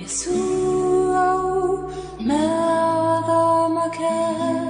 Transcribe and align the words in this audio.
Yesu, 0.00 0.32
oh, 1.12 1.92
me 2.20 2.40
adamaket. 3.20 4.69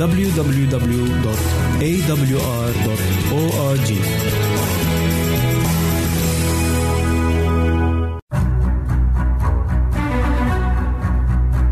www.awr.org 0.00 0.70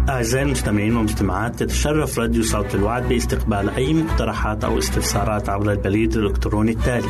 أعزائي 0.08 0.44
المستمعين 0.44 0.96
والمستمعات 0.96 1.56
تتشرف 1.56 2.18
راديو 2.18 2.42
صوت 2.42 2.74
الوعد 2.74 3.08
باستقبال 3.08 3.70
أي 3.70 3.94
مقترحات 3.94 4.64
أو 4.64 4.78
استفسارات 4.78 5.48
عبر 5.48 5.72
البريد 5.72 6.16
الإلكتروني 6.16 6.72
التالي 6.72 7.08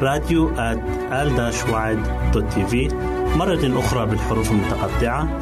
راديو 0.00 0.50
تي 2.54 2.66
في 2.66 2.88
مرة 3.36 3.78
أخرى 3.78 4.06
بالحروف 4.06 4.50
المتقطعة 4.50 5.40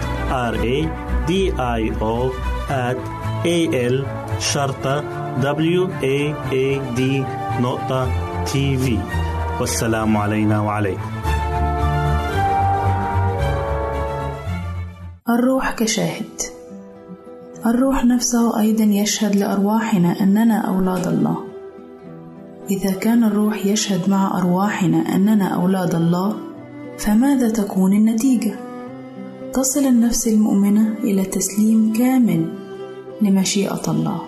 R 0.52 0.54
A 0.56 0.88
D 1.28 1.32
I 1.58 1.92
O 2.00 2.32
at 2.70 2.98
A 3.44 3.58
L 3.92 4.25
شرطة 4.38 5.04
W 5.40 5.88
A 6.02 6.34
A 6.52 6.96
D 6.98 7.00
نقطة 7.60 8.08
تي 8.44 8.76
في 8.76 8.98
والسلام 9.60 10.16
علينا 10.16 10.60
وعليكم. 10.60 11.10
الروح 15.28 15.70
كشاهد. 15.70 16.40
الروح 17.66 18.04
نفسه 18.04 18.60
أيضا 18.60 18.84
يشهد 18.84 19.36
لأرواحنا 19.36 20.20
أننا 20.20 20.58
أولاد 20.58 21.06
الله. 21.06 21.36
إذا 22.70 22.92
كان 22.92 23.24
الروح 23.24 23.66
يشهد 23.66 24.10
مع 24.10 24.38
أرواحنا 24.38 25.16
أننا 25.16 25.48
أولاد 25.48 25.94
الله 25.94 26.36
فماذا 26.98 27.48
تكون 27.50 27.92
النتيجة؟ 27.92 28.54
تصل 29.54 29.80
النفس 29.80 30.28
المؤمنة 30.28 30.94
إلى 31.04 31.24
تسليم 31.24 31.92
كامل 31.92 32.65
لمشيئة 33.22 33.82
الله. 33.88 34.22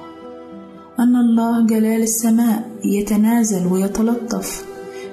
أن 0.99 1.17
الله 1.17 1.67
جلال 1.67 2.03
السماء 2.03 2.71
يتنازل 2.85 3.67
ويتلطف 3.67 4.65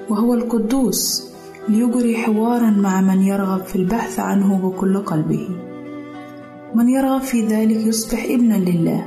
وهو 0.08 0.34
القدوس 0.34 1.28
ليجري 1.68 2.16
حوارا 2.16 2.70
مع 2.70 3.00
من 3.00 3.22
يرغب 3.22 3.64
في 3.64 3.76
البحث 3.76 4.20
عنه 4.20 4.58
بكل 4.58 4.98
قلبه. 4.98 5.48
من 6.74 6.88
يرغب 6.88 7.20
في 7.20 7.46
ذلك 7.46 7.86
يصبح 7.86 8.24
ابنا 8.24 8.54
لله 8.54 9.06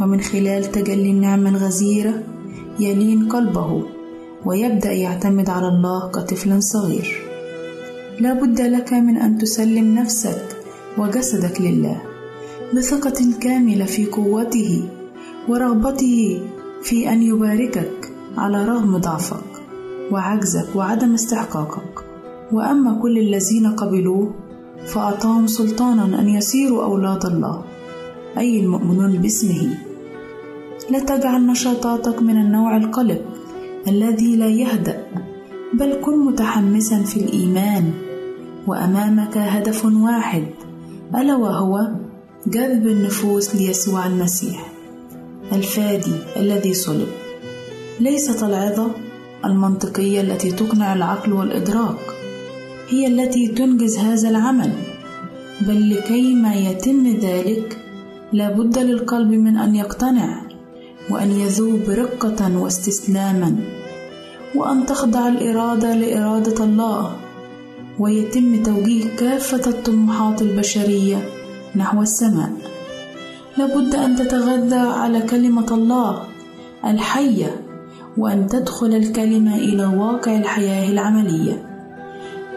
ومن 0.00 0.20
خلال 0.20 0.64
تجلي 0.64 1.10
النعمة 1.10 1.50
الغزيرة 1.50 2.22
يلين 2.80 3.28
قلبه 3.28 3.82
ويبدأ 4.44 4.92
يعتمد 4.92 5.50
على 5.50 5.68
الله 5.68 6.10
كطفل 6.10 6.62
صغير. 6.62 7.22
لا 8.20 8.32
بد 8.32 8.60
لك 8.60 8.92
من 8.92 9.16
أن 9.16 9.38
تسلم 9.38 9.94
نفسك 9.94 10.44
وجسدك 10.98 11.60
لله. 11.60 12.11
بثقة 12.74 13.38
كاملة 13.40 13.84
في 13.84 14.06
قوته 14.06 14.88
ورغبته 15.48 16.40
في 16.82 17.12
أن 17.12 17.22
يباركك 17.22 18.12
على 18.36 18.64
رغم 18.64 18.96
ضعفك 18.96 19.44
وعجزك 20.10 20.76
وعدم 20.76 21.14
استحقاقك. 21.14 22.04
وأما 22.52 22.98
كل 23.02 23.18
الذين 23.18 23.66
قبلوه 23.66 24.34
فأعطاهم 24.86 25.46
سلطانا 25.46 26.20
أن 26.20 26.28
يصيروا 26.28 26.84
أولاد 26.84 27.26
الله 27.26 27.64
أي 28.38 28.60
المؤمنون 28.60 29.12
باسمه. 29.12 29.78
لا 30.90 30.98
تجعل 30.98 31.46
نشاطاتك 31.46 32.22
من 32.22 32.36
النوع 32.36 32.76
القلق 32.76 33.22
الذي 33.88 34.36
لا 34.36 34.46
يهدأ 34.46 35.06
بل 35.74 36.00
كن 36.04 36.18
متحمسا 36.18 37.02
في 37.02 37.16
الإيمان. 37.16 37.92
وأمامك 38.66 39.38
هدف 39.38 39.84
واحد 39.84 40.46
ألا 41.14 41.36
وهو 41.36 41.88
جذب 42.46 42.86
النفوس 42.86 43.54
ليسوع 43.54 44.06
المسيح 44.06 44.72
الفادي 45.52 46.14
الذي 46.36 46.74
صلب. 46.74 47.08
ليست 48.00 48.42
العظة 48.42 48.90
المنطقية 49.44 50.20
التي 50.20 50.52
تقنع 50.52 50.92
العقل 50.92 51.32
والإدراك 51.32 51.98
هي 52.88 53.06
التي 53.06 53.48
تنجز 53.48 53.98
هذا 53.98 54.28
العمل. 54.28 54.72
بل 55.60 55.90
لكي 55.90 56.34
ما 56.34 56.54
يتم 56.54 57.06
ذلك 57.06 57.78
لابد 58.32 58.78
للقلب 58.78 59.30
من 59.30 59.56
أن 59.56 59.74
يقتنع 59.74 60.42
وأن 61.10 61.30
يذوب 61.30 61.82
رقة 61.88 62.58
واستسلاما 62.58 63.56
وأن 64.54 64.86
تخضع 64.86 65.28
الإرادة 65.28 65.94
لإرادة 65.94 66.64
الله. 66.64 67.16
ويتم 67.98 68.62
توجيه 68.62 69.04
كافة 69.16 69.70
الطموحات 69.70 70.42
البشرية 70.42 71.41
نحو 71.76 72.02
السماء. 72.02 72.52
لابد 73.58 73.94
أن 73.94 74.16
تتغذى 74.16 74.76
على 74.76 75.20
كلمة 75.20 75.66
الله 75.70 76.22
الحية 76.84 77.60
وأن 78.18 78.46
تدخل 78.46 78.86
الكلمة 78.86 79.56
إلى 79.56 79.86
واقع 79.86 80.36
الحياة 80.36 80.90
العملية. 80.90 81.66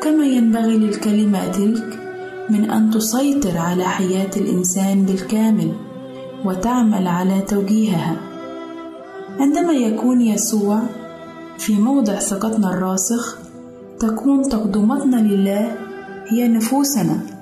كما 0.02 0.26
ينبغي 0.26 0.78
للكلمة 0.78 1.48
تلك 1.48 2.00
من 2.50 2.70
أن 2.70 2.92
تسيطر 2.92 3.58
على 3.58 3.84
حياة 3.84 4.32
الإنسان 4.38 5.06
بالكامل 5.06 5.72
وتعمل 6.46 7.08
على 7.08 7.42
توجيهها. 7.42 8.16
عندما 9.40 9.74
يكون 9.74 10.22
يسوع 10.22 10.80
في 11.58 11.74
موضع 11.74 12.16
ثقتنا 12.16 12.70
الراسخ 12.70 13.38
تكون 14.00 14.50
تقدمتنا 14.50 15.16
لله 15.16 15.76
هي 16.28 16.48
نفوسنا. 16.48 17.35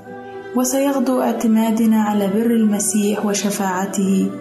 وسيغدو 0.55 1.21
اعتمادنا 1.21 2.01
على 2.03 2.27
بر 2.27 2.45
المسيح 2.45 3.25
وشفاعته 3.25 4.31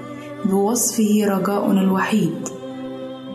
بوصفه 0.44 1.26
رجاؤنا 1.26 1.80
الوحيد. 1.80 2.48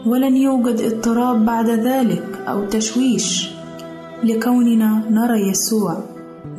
ولن 0.06 0.38
يوجد 0.38 0.82
اضطراب 0.82 1.46
بعد 1.46 1.70
ذلك 1.70 2.24
أو 2.48 2.66
تشويش 2.66 3.50
لكوننا 4.24 5.04
نرى 5.10 5.50
يسوع 5.50 6.04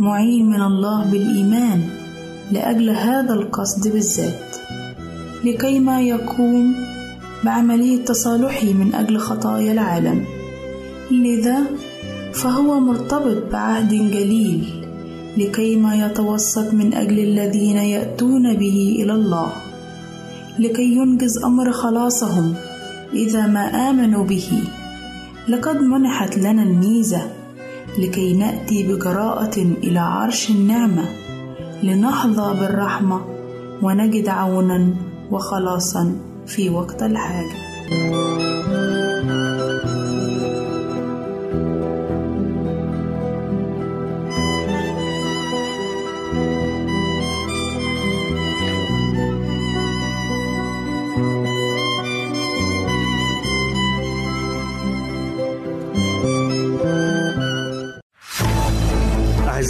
معين 0.01 0.51
من 0.51 0.63
الله 0.63 1.05
بالإيمان 1.11 1.81
لأجل 2.53 2.91
هذا 2.91 3.35
القصد 3.35 3.89
بالذات. 3.89 4.57
لكيما 5.45 6.01
يقوم 6.01 6.75
بعملية 7.45 8.05
تصالحه 8.05 8.67
من 8.67 8.95
أجل 8.95 9.19
خطايا 9.19 9.73
العالم. 9.73 10.25
لذا 11.11 11.59
فهو 12.33 12.81
مرتبط 12.81 13.53
بعهد 13.53 13.89
جليل 13.89 14.78
لكيما 15.39 16.07
يتوسط 16.07 16.75
من 16.75 16.95
أجل 16.95 17.19
الذين 17.19 17.77
يأتون 17.77 18.55
به 18.57 18.97
إلى 19.03 19.13
الله 19.13 19.53
لكي 20.59 20.97
ينجز 20.97 21.45
أمر 21.45 21.73
خلاصهم 21.73 22.55
إذا 23.13 23.47
ما 23.47 23.91
آمنوا 23.91 24.25
به. 24.25 24.63
لقد 25.49 25.77
منحت 25.77 26.39
لنا 26.39 26.63
الميزة 26.63 27.23
لكي 27.99 28.33
نأتي 28.35 28.83
بجراءه 28.83 29.57
إلى 29.59 29.99
عرش 29.99 30.51
النعمة 30.51 31.05
لنحظى 31.83 32.61
بالرحمة 32.61 33.21
ونجد 33.83 34.29
عونا 34.29 34.95
وخلاصا 35.31 36.17
في 36.47 36.71
وقت 36.71 37.03
الحاجة. 37.03 38.48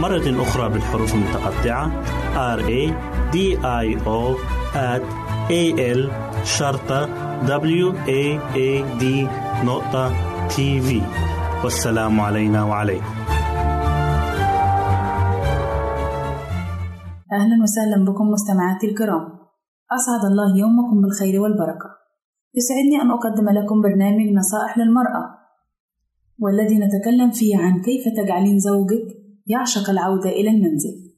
مرة 0.00 0.42
أخرى 0.42 0.68
بالحروف 0.68 1.14
المتقطعة. 1.14 2.02
R 2.56 2.60
A 2.60 2.82
D 3.32 3.36
I 3.62 3.86
O 4.06 4.36
at 4.74 5.02
A 5.50 5.64
L 5.98 6.00
شرطة 6.44 7.06
W 7.46 7.92
A 8.08 8.22
A 8.54 8.70
D 9.00 9.04
نقطة 9.64 10.12
تي 10.48 10.80
في 10.80 11.02
والسلام 11.64 12.20
علينا 12.20 12.64
وعليكم. 12.64 13.14
أهلا 17.32 17.62
وسهلا 17.62 18.04
بكم 18.04 18.26
مستمعاتي 18.30 18.86
الكرام. 18.86 19.24
أسعد 19.92 20.24
الله 20.30 20.58
يومكم 20.58 21.02
بالخير 21.02 21.40
والبركة. 21.40 21.88
يسعدني 22.54 23.02
أن 23.02 23.10
أقدم 23.10 23.48
لكم 23.48 23.80
برنامج 23.82 24.26
نصائح 24.34 24.78
للمرأة. 24.78 25.22
والذي 26.38 26.78
نتكلم 26.78 27.30
فيه 27.30 27.56
عن 27.58 27.80
كيف 27.80 28.04
تجعلين 28.16 28.58
زوجك 28.58 29.21
يعشق 29.46 29.90
العودة 29.90 30.30
إلى 30.30 30.50
المنزل. 30.50 31.12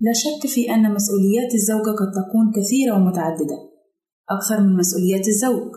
لا 0.00 0.12
شك 0.12 0.46
في 0.48 0.74
أن 0.74 0.94
مسؤوليات 0.94 1.54
الزوجة 1.54 1.92
قد 2.00 2.10
تكون 2.20 2.52
كثيرة 2.56 2.94
ومتعددة 2.94 3.58
أكثر 4.30 4.60
من 4.60 4.76
مسؤوليات 4.76 5.28
الزوج 5.28 5.72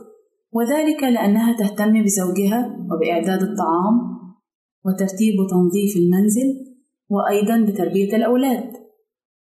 وذلك 0.52 1.04
لأنها 1.04 1.58
تهتم 1.58 2.04
بزوجها 2.04 2.78
وبإعداد 2.92 3.42
الطعام 3.42 3.96
وترتيب 4.86 5.40
وتنظيف 5.40 5.98
المنزل 5.98 6.68
وأيضا 7.10 7.72
بتربية 7.72 8.16
الأولاد 8.16 8.70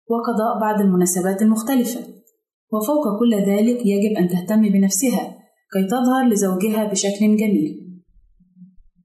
وقضاء 0.10 0.60
بعض 0.62 0.82
المناسبات 0.82 1.42
المختلفة. 1.42 2.00
وفوق 2.74 3.20
كل 3.20 3.34
ذلك 3.34 3.86
يجب 3.86 4.18
أن 4.18 4.28
تهتم 4.28 4.62
بنفسها 4.62 5.38
كي 5.74 5.88
تظهر 5.88 6.28
لزوجها 6.30 6.92
بشكل 6.92 7.38
جميل. 7.38 7.85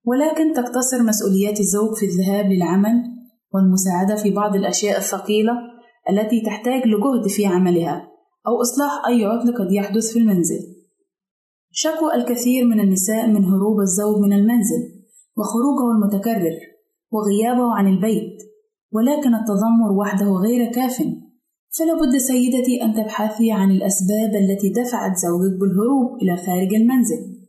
ولكن 0.04 0.52
تقتصر 0.52 1.02
مسؤوليات 1.02 1.60
الزوج 1.60 1.96
في 1.96 2.06
الذهاب 2.06 2.46
للعمل 2.46 3.02
والمساعدة 3.54 4.16
في 4.16 4.30
بعض 4.30 4.56
الأشياء 4.56 4.98
الثقيلة 4.98 5.52
التي 6.10 6.42
تحتاج 6.46 6.82
لجهد 6.86 7.28
في 7.28 7.46
عملها 7.46 8.08
أو 8.46 8.60
إصلاح 8.60 9.06
أي 9.06 9.24
عطل 9.24 9.54
قد 9.54 9.72
يحدث 9.72 10.12
في 10.12 10.18
المنزل. 10.18 10.60
شكوى 11.70 12.14
الكثير 12.14 12.64
من 12.64 12.80
النساء 12.80 13.26
من 13.26 13.44
هروب 13.44 13.80
الزوج 13.80 14.20
من 14.20 14.32
المنزل 14.32 15.00
وخروجه 15.36 15.90
المتكرر 15.94 16.56
وغيابه 17.10 17.74
عن 17.74 17.86
البيت 17.86 18.42
ولكن 18.92 19.34
التذمر 19.34 19.92
وحده 19.98 20.26
غير 20.26 20.72
كاف 20.72 20.98
فلا 21.78 21.94
بد 21.94 22.16
سيدتي 22.16 22.82
أن 22.82 22.94
تبحثي 22.94 23.52
عن 23.52 23.70
الأسباب 23.70 24.34
التي 24.34 24.72
دفعت 24.72 25.16
زوجك 25.16 25.60
بالهروب 25.60 26.22
إلى 26.22 26.36
خارج 26.36 26.74
المنزل 26.74 27.39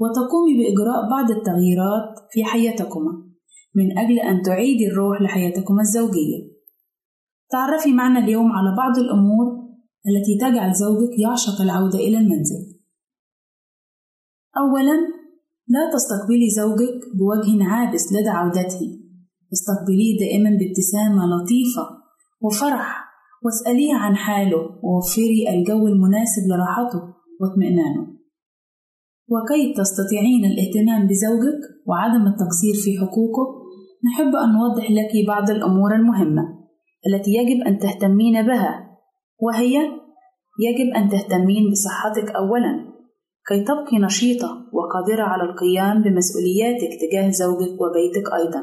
وتقومي 0.00 0.52
بإجراء 0.58 1.10
بعض 1.10 1.30
التغييرات 1.30 2.18
في 2.30 2.44
حياتكما 2.44 3.30
من 3.74 3.98
أجل 3.98 4.18
أن 4.18 4.42
تعيدي 4.42 4.86
الروح 4.88 5.22
لحياتكما 5.22 5.80
الزوجية. 5.80 6.50
تعرفي 7.50 7.92
معنا 7.92 8.18
اليوم 8.18 8.52
على 8.52 8.76
بعض 8.76 8.98
الأمور 8.98 9.46
التي 10.08 10.38
تجعل 10.40 10.74
زوجك 10.74 11.18
يعشق 11.18 11.60
العودة 11.60 11.98
إلى 11.98 12.18
المنزل. 12.18 12.80
أولاً 14.56 15.20
لا 15.68 15.90
تستقبلي 15.94 16.50
زوجك 16.50 17.00
بوجه 17.14 17.64
عابس 17.64 18.12
لدى 18.12 18.28
عودته. 18.28 19.00
استقبليه 19.52 20.18
دائما 20.18 20.50
بابتسامة 20.50 21.22
لطيفة 21.26 21.84
وفرح. 22.40 23.10
واسأليه 23.44 23.94
عن 23.94 24.16
حاله 24.16 24.78
ووفري 24.82 25.48
الجو 25.50 25.86
المناسب 25.86 26.42
لراحته 26.48 27.14
واطمئنانه. 27.40 28.19
وكي 29.32 29.74
تستطيعين 29.80 30.42
الاهتمام 30.44 31.06
بزوجك 31.08 31.60
وعدم 31.86 32.26
التقصير 32.26 32.74
في 32.84 32.98
حقوقه 33.00 33.44
نحب 34.06 34.36
أن 34.36 34.52
نوضح 34.52 34.90
لك 34.90 35.26
بعض 35.26 35.50
الأمور 35.50 35.94
المهمة 35.94 36.42
التي 37.06 37.30
يجب 37.30 37.60
أن 37.66 37.78
تهتمين 37.78 38.46
بها 38.46 38.98
وهي 39.38 39.74
يجب 40.66 40.94
أن 40.96 41.08
تهتمين 41.08 41.70
بصحتك 41.70 42.30
أولا 42.30 42.90
كي 43.48 43.64
تبقي 43.64 43.98
نشيطة 43.98 44.48
وقادرة 44.72 45.22
على 45.22 45.42
القيام 45.42 46.02
بمسؤولياتك 46.02 46.92
تجاه 47.00 47.30
زوجك 47.30 47.80
وبيتك 47.80 48.32
أيضا 48.34 48.62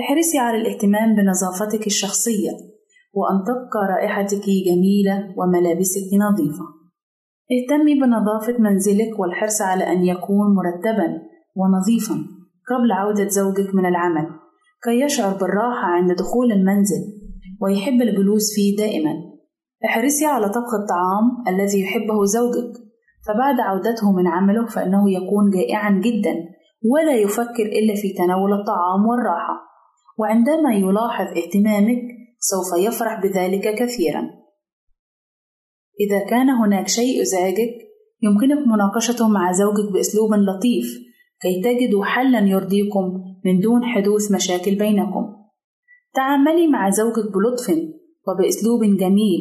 احرصي 0.00 0.38
على 0.38 0.58
الاهتمام 0.58 1.16
بنظافتك 1.16 1.86
الشخصية 1.86 2.50
وأن 3.14 3.42
تبقى 3.48 3.80
رائحتك 3.90 4.44
جميلة 4.66 5.34
وملابسك 5.36 6.08
نظيفة. 6.14 6.77
اهتمي 7.52 7.94
بنظافة 7.94 8.58
منزلك 8.58 9.18
والحرص 9.18 9.62
على 9.62 9.92
أن 9.92 10.04
يكون 10.04 10.46
مرتبًا 10.54 11.08
ونظيفًا 11.56 12.14
قبل 12.70 12.92
عودة 12.92 13.28
زوجك 13.28 13.74
من 13.74 13.86
العمل 13.86 14.26
كي 14.84 15.00
يشعر 15.00 15.32
بالراحة 15.36 15.86
عند 15.86 16.12
دخول 16.12 16.52
المنزل 16.52 17.02
ويحب 17.60 18.02
الجلوس 18.02 18.54
فيه 18.54 18.76
دائمًا. 18.76 19.14
احرصي 19.84 20.26
على 20.26 20.48
طبخ 20.48 20.74
الطعام 20.82 21.26
الذي 21.48 21.80
يحبه 21.82 22.24
زوجك 22.24 22.72
فبعد 23.26 23.60
عودته 23.60 24.12
من 24.12 24.26
عمله 24.28 24.66
فإنه 24.66 25.10
يكون 25.10 25.50
جائعًا 25.50 25.90
جدًا 25.90 26.34
ولا 26.92 27.14
يفكر 27.16 27.66
إلا 27.78 27.94
في 27.94 28.12
تناول 28.18 28.52
الطعام 28.52 29.06
والراحة. 29.10 29.68
وعندما 30.18 30.74
يلاحظ 30.74 31.26
اهتمامك 31.26 32.02
سوف 32.38 32.80
يفرح 32.86 33.22
بذلك 33.22 33.74
كثيرا 33.74 34.22
إذا 36.00 36.18
كان 36.30 36.50
هناك 36.50 36.88
شيء 36.88 37.20
يزعجك 37.20 37.88
يمكنك 38.22 38.66
مناقشته 38.66 39.28
مع 39.28 39.52
زوجك 39.52 39.92
بأسلوب 39.92 40.34
لطيف 40.34 41.08
كي 41.40 41.62
تجدوا 41.62 42.04
حلا 42.04 42.38
يرضيكم 42.38 43.04
من 43.44 43.60
دون 43.60 43.84
حدوث 43.84 44.32
مشاكل 44.32 44.74
بينكم. 44.74 45.34
تعاملي 46.14 46.66
مع 46.66 46.90
زوجك 46.90 47.32
بلطف 47.34 47.66
وبأسلوب 48.28 48.80
جميل 48.84 49.40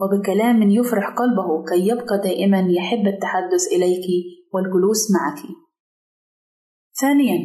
وبكلام 0.00 0.70
يفرح 0.70 1.08
قلبه 1.08 1.64
كي 1.68 1.88
يبقى 1.88 2.20
دائما 2.24 2.66
يحب 2.70 3.06
التحدث 3.06 3.72
إليك 3.72 4.06
والجلوس 4.54 5.10
معك. 5.14 5.42
ثانيا 7.00 7.38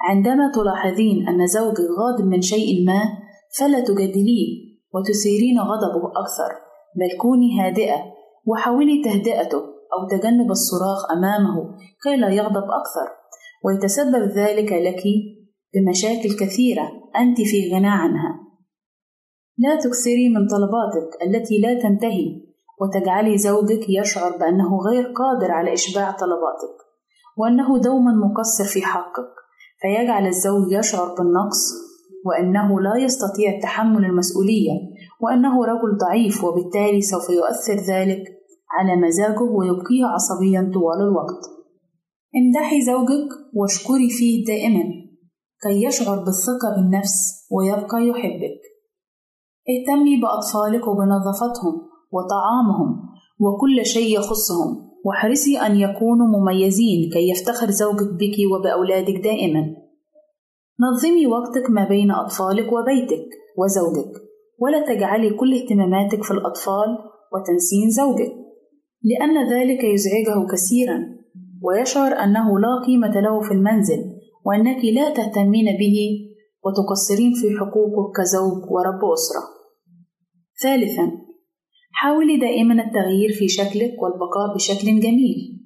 عندما 0.00 0.52
تلاحظين 0.54 1.28
أن 1.28 1.46
زوجك 1.46 1.80
غاضب 1.98 2.24
من 2.24 2.40
شيء 2.40 2.86
ما 2.86 3.02
فلا 3.58 3.80
تجادليه 3.80 4.78
وتثيرين 4.94 5.58
غضبه 5.60 6.10
أكثر. 6.22 6.67
بل 6.96 7.18
كوني 7.20 7.60
هادئة 7.60 7.96
وحاولي 8.46 9.02
تهدئته 9.04 9.58
أو 9.94 10.08
تجنب 10.10 10.50
الصراخ 10.50 11.12
أمامه 11.12 11.76
كي 12.02 12.16
لا 12.16 12.28
يغضب 12.28 12.66
أكثر. 12.80 13.08
ويتسبب 13.64 14.22
ذلك 14.38 14.72
لك 14.72 15.02
بمشاكل 15.74 16.36
كثيرة 16.40 16.88
أنت 17.16 17.36
في 17.36 17.74
غنى 17.74 17.88
عنها. 17.88 18.40
لا 19.58 19.76
تكثري 19.76 20.28
من 20.28 20.46
طلباتك 20.46 21.22
التي 21.22 21.58
لا 21.58 21.82
تنتهي 21.82 22.48
وتجعلي 22.80 23.38
زوجك 23.38 23.84
يشعر 23.88 24.36
بأنه 24.36 24.78
غير 24.90 25.04
قادر 25.04 25.52
على 25.52 25.72
إشباع 25.72 26.10
طلباتك 26.10 26.76
وأنه 27.36 27.78
دوما 27.78 28.12
مقصر 28.12 28.64
في 28.64 28.82
حقك. 28.82 29.38
فيجعل 29.80 30.26
الزوج 30.26 30.72
يشعر 30.72 31.14
بالنقص 31.14 31.72
وأنه 32.24 32.80
لا 32.80 33.04
يستطيع 33.04 33.60
تحمل 33.62 34.04
المسؤولية. 34.04 34.72
وأنه 35.20 35.64
رجل 35.64 35.96
ضعيف 35.96 36.44
وبالتالي 36.44 37.00
سوف 37.00 37.30
يؤثر 37.30 37.92
ذلك 37.92 38.22
على 38.70 38.96
مزاجه 38.96 39.42
ويبقيه 39.42 40.04
عصبيا 40.04 40.70
طوال 40.74 41.00
الوقت. 41.08 41.42
امدحي 42.36 42.80
زوجك 42.80 43.28
واشكري 43.54 44.10
فيه 44.10 44.44
دائما 44.44 44.84
كي 45.62 45.84
يشعر 45.84 46.16
بالثقة 46.16 46.76
بالنفس 46.76 47.46
ويبقى 47.50 48.06
يحبك. 48.06 48.60
اهتمي 49.70 50.20
بأطفالك 50.20 50.86
وبنظافتهم 50.88 51.74
وطعامهم 52.12 53.08
وكل 53.40 53.86
شيء 53.86 54.18
يخصهم 54.18 54.88
واحرصي 55.04 55.58
أن 55.58 55.76
يكونوا 55.76 56.26
مميزين 56.26 57.10
كي 57.12 57.30
يفتخر 57.30 57.70
زوجك 57.70 58.12
بك 58.12 58.36
وبأولادك 58.52 59.24
دائما. 59.24 59.76
نظمي 60.80 61.26
وقتك 61.26 61.70
ما 61.70 61.88
بين 61.88 62.10
أطفالك 62.10 62.72
وبيتك 62.72 63.28
وزوجك. 63.58 64.27
ولا 64.58 64.86
تجعلي 64.86 65.30
كل 65.30 65.54
اهتماماتك 65.54 66.22
في 66.22 66.30
الأطفال 66.30 66.90
وتنسين 67.32 67.90
زوجك 67.90 68.32
لأن 69.02 69.50
ذلك 69.52 69.84
يزعجه 69.84 70.46
كثيرا 70.52 70.98
ويشعر 71.62 72.12
أنه 72.12 72.58
لا 72.58 72.86
قيمة 72.86 73.20
له 73.20 73.40
في 73.40 73.54
المنزل 73.54 74.00
وأنك 74.44 74.84
لا 74.84 75.14
تهتمين 75.14 75.64
به 75.64 75.96
وتقصرين 76.64 77.32
في 77.34 77.48
حقوقه 77.60 78.12
كزوج 78.16 78.62
ورب 78.70 79.12
أسرة. 79.12 79.42
ثالثا 80.62 81.12
حاولي 81.92 82.36
دائما 82.36 82.74
التغيير 82.84 83.32
في 83.32 83.48
شكلك 83.48 84.02
والبقاء 84.02 84.54
بشكل 84.54 85.00
جميل 85.00 85.58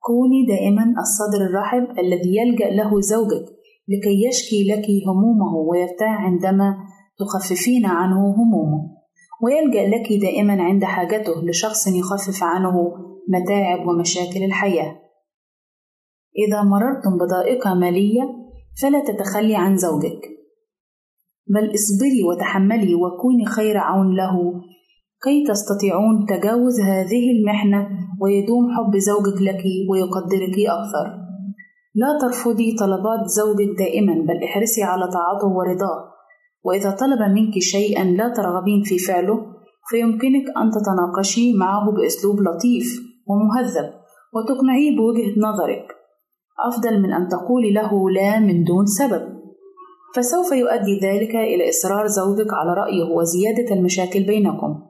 كوني 0.00 0.46
دائما 0.48 0.84
الصدر 1.04 1.46
الرحب 1.46 1.98
الذي 1.98 2.36
يلجأ 2.36 2.70
له 2.70 3.00
زوجك 3.00 3.46
لكي 3.88 4.28
يشكي 4.28 4.64
لك 4.64 4.86
همومه 5.08 5.56
ويرتاح 5.68 6.20
عندما 6.20 6.76
تخففين 7.18 7.86
عنه 7.86 8.34
همومه. 8.34 8.94
ويلجأ 9.42 9.88
لك 9.88 10.20
دائما 10.20 10.62
عند 10.62 10.84
حاجته 10.84 11.42
لشخص 11.42 11.86
يخفف 11.86 12.42
عنه 12.42 12.92
متاعب 13.28 13.88
ومشاكل 13.88 14.44
الحياة. 14.44 14.96
إذا 16.48 16.62
مررتم 16.62 17.18
بضائقة 17.20 17.74
مالية 17.74 18.22
فلا 18.82 19.04
تتخلي 19.04 19.56
عن 19.56 19.76
زوجك. 19.76 20.20
بل 21.46 21.74
اصبري 21.74 22.22
وتحملي 22.28 22.94
وكوني 22.94 23.46
خير 23.46 23.78
عون 23.78 24.16
له 24.16 24.62
كي 25.24 25.44
تستطيعون 25.48 26.26
تجاوز 26.26 26.80
هذه 26.80 27.30
المحنة 27.38 27.88
ويدوم 28.20 28.64
حب 28.76 28.96
زوجك 28.98 29.42
لك 29.42 29.64
ويقدرك 29.90 30.56
أكثر. 30.58 31.24
لا 31.94 32.18
ترفضي 32.20 32.76
طلبات 32.76 33.26
زوجك 33.26 33.78
دائما 33.78 34.14
بل 34.14 34.44
احرصي 34.44 34.82
على 34.82 35.02
طاعته 35.02 35.48
ورضاه 35.56 36.13
وإذا 36.64 36.90
طلب 36.90 37.22
منك 37.22 37.58
شيئا 37.58 38.04
لا 38.04 38.28
ترغبين 38.28 38.82
في 38.82 38.98
فعله 38.98 39.54
فيمكنك 39.90 40.46
أن 40.56 40.70
تتناقشي 40.70 41.52
معه 41.52 41.90
بأسلوب 41.90 42.40
لطيف 42.40 43.00
ومهذب 43.26 43.92
وتقنعيه 44.34 44.96
بوجهة 44.96 45.34
نظرك. 45.38 45.86
أفضل 46.68 47.02
من 47.02 47.12
أن 47.12 47.28
تقولي 47.28 47.72
له 47.72 48.10
لا 48.10 48.38
من 48.38 48.64
دون 48.64 48.86
سبب. 48.86 49.34
فسوف 50.16 50.52
يؤدي 50.52 50.98
ذلك 51.02 51.34
إلى 51.34 51.68
إصرار 51.68 52.06
زوجك 52.06 52.52
على 52.52 52.74
رأيه 52.74 53.04
وزيادة 53.04 53.74
المشاكل 53.74 54.22
بينكم. 54.22 54.82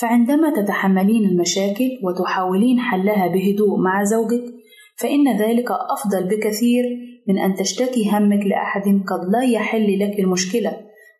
فعندما 0.00 0.62
تتحملين 0.62 1.24
المشاكل 1.24 1.90
وتحاولين 2.04 2.80
حلها 2.80 3.26
بهدوء 3.26 3.78
مع 3.78 4.04
زوجك 4.04 4.44
فإن 4.96 5.38
ذلك 5.38 5.66
أفضل 5.70 6.28
بكثير 6.28 6.84
من 7.28 7.38
أن 7.38 7.54
تشتكي 7.54 8.10
همك 8.10 8.46
لأحد 8.46 8.82
قد 8.82 9.20
لا 9.32 9.42
يحل 9.44 9.98
لك 9.98 10.20
المشكلة 10.20 10.70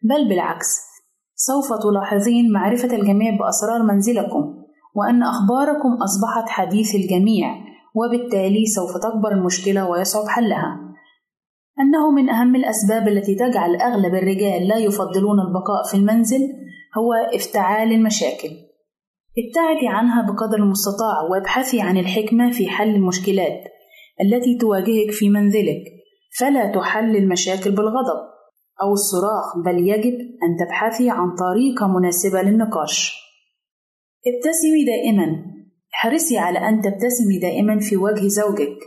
بل 0.02 0.28
بالعكس 0.28 0.88
سوف 1.34 1.72
تلاحظين 1.82 2.52
معرفة 2.52 2.96
الجميع 2.96 3.36
بأسرار 3.36 3.82
منزلكم 3.82 4.58
وأن 4.94 5.22
أخباركم 5.22 5.88
أصبحت 6.02 6.48
حديث 6.48 6.94
الجميع 6.94 7.54
وبالتالي 7.94 8.66
سوف 8.66 8.96
تكبر 8.96 9.32
المشكلة 9.32 9.90
ويصعب 9.90 10.28
حلها. 10.28 10.80
أنه 11.80 12.10
من 12.10 12.30
أهم 12.30 12.56
الأسباب 12.56 13.08
التي 13.08 13.34
تجعل 13.34 13.76
أغلب 13.76 14.14
الرجال 14.14 14.68
لا 14.68 14.76
يفضلون 14.76 15.40
البقاء 15.40 15.82
في 15.90 15.96
المنزل 15.96 16.40
هو 16.98 17.12
افتعال 17.34 17.92
المشاكل. 17.92 18.48
ابتعدي 19.38 19.88
عنها 19.88 20.22
بقدر 20.22 20.56
المستطاع 20.56 21.22
وابحثي 21.30 21.80
عن 21.80 21.96
الحكمة 21.96 22.50
في 22.50 22.68
حل 22.68 22.94
المشكلات 22.94 23.60
التي 24.20 24.58
تواجهك 24.60 25.10
في 25.10 25.30
منزلك. 25.30 25.97
فلا 26.38 26.72
تحل 26.72 27.16
المشاكل 27.16 27.70
بالغضب 27.70 28.20
أو 28.82 28.92
الصراخ 28.92 29.64
بل 29.64 29.88
يجب 29.88 30.18
أن 30.42 30.66
تبحثي 30.66 31.10
عن 31.10 31.34
طريقة 31.34 31.86
مناسبة 31.98 32.42
للنقاش. 32.42 33.14
ابتسمي 34.26 34.84
دائما. 34.84 35.44
احرصي 35.94 36.38
على 36.38 36.58
أن 36.58 36.80
تبتسمي 36.82 37.38
دائما 37.42 37.78
في 37.78 37.96
وجه 37.96 38.26
زوجك 38.26 38.78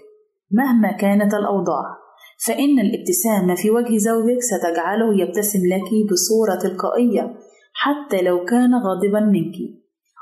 مهما 0.52 0.92
كانت 0.92 1.34
الأوضاع 1.34 2.02
فإن 2.46 2.80
الابتسامة 2.80 3.56
في 3.56 3.72
وجه 3.72 3.98
زوجك 3.98 4.42
ستجعله 4.42 5.22
يبتسم 5.22 5.60
لك 5.60 5.90
بصورة 6.12 6.56
تلقائية 6.56 7.36
حتى 7.74 8.22
لو 8.22 8.46
كان 8.46 8.72
غاضبا 8.76 9.20
منك. 9.20 9.56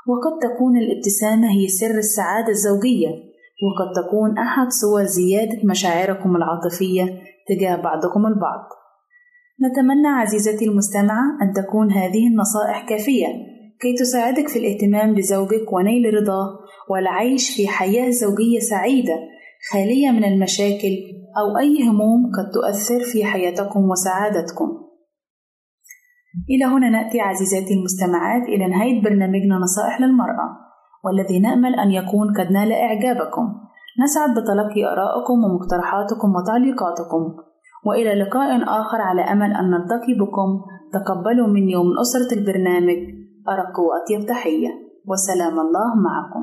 وقد 0.08 0.38
تكون 0.42 0.78
الابتسامة 0.78 1.50
هي 1.50 1.68
سر 1.68 1.98
السعادة 1.98 2.48
الزوجية. 2.48 3.29
وقد 3.62 4.04
تكون 4.04 4.38
أحد 4.38 4.70
صور 4.70 5.04
زيادة 5.04 5.58
مشاعركم 5.64 6.36
العاطفية 6.36 7.04
تجاه 7.48 7.76
بعضكم 7.76 8.26
البعض. 8.26 8.68
نتمنى 9.62 10.08
عزيزتي 10.08 10.64
المستمعة 10.64 11.24
أن 11.42 11.52
تكون 11.52 11.92
هذه 11.92 12.26
النصائح 12.28 12.88
كافية 12.88 13.26
كي 13.80 13.94
تساعدك 13.94 14.48
في 14.48 14.58
الاهتمام 14.58 15.14
بزوجك 15.14 15.72
ونيل 15.72 16.14
رضاه 16.14 16.58
والعيش 16.90 17.56
في 17.56 17.68
حياة 17.68 18.10
زوجية 18.10 18.58
سعيدة 18.60 19.14
خالية 19.72 20.10
من 20.10 20.24
المشاكل 20.24 20.94
أو 21.38 21.58
أي 21.58 21.88
هموم 21.88 22.30
قد 22.36 22.50
تؤثر 22.50 23.00
في 23.00 23.24
حياتكم 23.24 23.90
وسعادتكم. 23.90 24.68
إلى 26.50 26.64
هنا 26.64 26.90
نأتي 26.90 27.20
عزيزاتي 27.20 27.74
المستمعات 27.74 28.42
إلى 28.42 28.68
نهاية 28.68 29.02
برنامجنا 29.02 29.56
نصائح 29.56 30.00
للمرأة. 30.00 30.69
والذي 31.04 31.40
نأمل 31.40 31.74
أن 31.74 31.90
يكون 31.90 32.26
قد 32.38 32.52
نال 32.52 32.72
إعجابكم. 32.72 33.46
نسعد 34.04 34.30
بتلقي 34.30 34.92
آرائكم 34.92 35.44
ومقترحاتكم 35.44 36.34
وتعليقاتكم. 36.34 37.22
وإلى 37.86 38.22
لقاء 38.22 38.62
آخر 38.64 39.00
على 39.00 39.22
أمل 39.22 39.52
أن 39.52 39.70
نلتقي 39.70 40.14
بكم. 40.20 40.60
تقبلوا 40.92 41.46
مني 41.46 41.76
ومن 41.76 41.98
أسرة 42.00 42.38
البرنامج. 42.38 42.98
أرق 43.48 43.74
وأطيب 43.80 44.28
تحية. 44.28 44.68
وسلام 45.06 45.60
الله 45.60 45.88
معكم. 46.06 46.42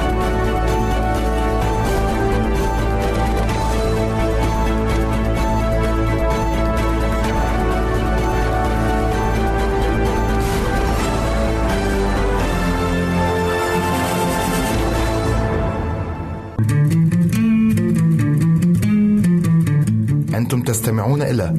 أنتم 20.53 20.63
تستمعون 20.63 21.21
إلى 21.21 21.57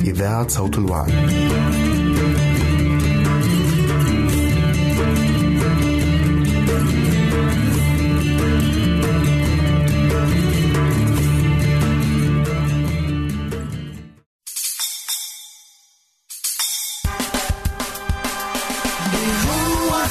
إذاعة 0.00 0.48
صوت 0.48 0.78
الوعي. 0.78 1.12
هو 19.46 20.06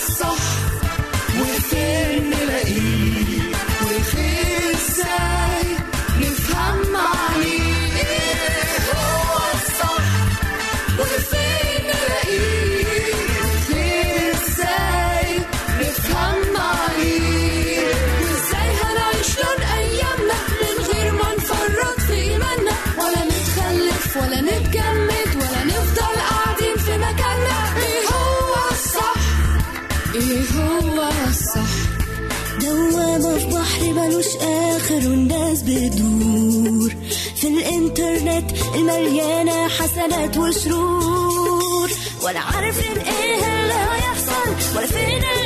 ملوش 34.16 34.36
آخر 34.42 34.96
والناس 35.10 35.62
بتدور 35.62 36.96
في 37.36 37.48
الإنترنت 37.48 38.52
المليانة 38.76 39.68
حسنات 39.68 40.38
وشرور. 40.38 41.90
ولا 42.24 42.40
عارفين 42.40 42.98
إيه 42.98 43.36
اللي 43.36 43.74
هيحصل 43.74 44.78
ولا 44.78 44.86
فين 44.88 45.08
الأيام 45.18 45.45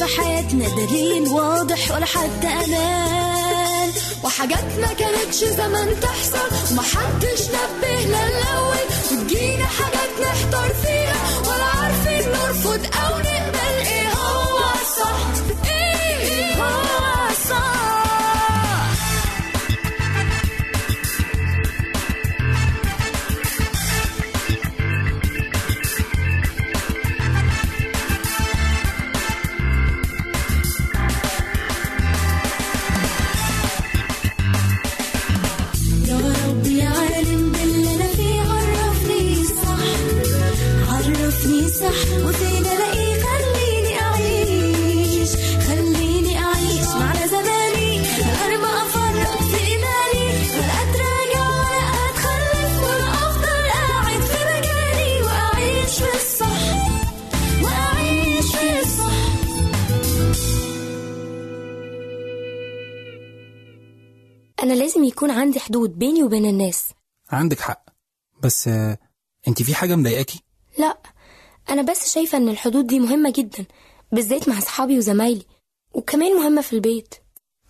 في 0.00 0.20
حياتنا 0.20 0.68
دليل 0.68 1.28
واضح 1.28 1.90
ولا 1.90 2.06
حتى 2.06 2.46
أمان. 2.46 3.90
وحاجات 4.24 4.64
ما 4.80 4.86
كانتش 4.98 5.36
زمان 5.44 6.00
تحصل 6.00 6.72
ومحدش 6.72 7.42
نبه 7.48 8.00
للأول. 8.04 8.86
وتجينا 9.12 9.64
حاجات 9.64 10.10
لازم 65.00 65.12
يكون 65.12 65.30
عندي 65.30 65.60
حدود 65.60 65.98
بيني 65.98 66.22
وبين 66.22 66.46
الناس. 66.46 66.88
عندك 67.30 67.60
حق. 67.60 67.84
بس 68.42 68.68
آه، 68.68 68.98
انت 69.48 69.62
في 69.62 69.74
حاجة 69.74 69.96
مضايقاكي؟ 69.96 70.40
لا 70.78 70.98
أنا 71.70 71.82
بس 71.82 72.14
شايفة 72.14 72.38
إن 72.38 72.48
الحدود 72.48 72.86
دي 72.86 73.00
مهمة 73.00 73.32
جدا 73.36 73.64
بالذات 74.12 74.48
مع 74.48 74.58
أصحابي 74.58 74.98
وزمايلي 74.98 75.44
وكمان 75.94 76.36
مهمة 76.36 76.62
في 76.62 76.72
البيت. 76.72 77.14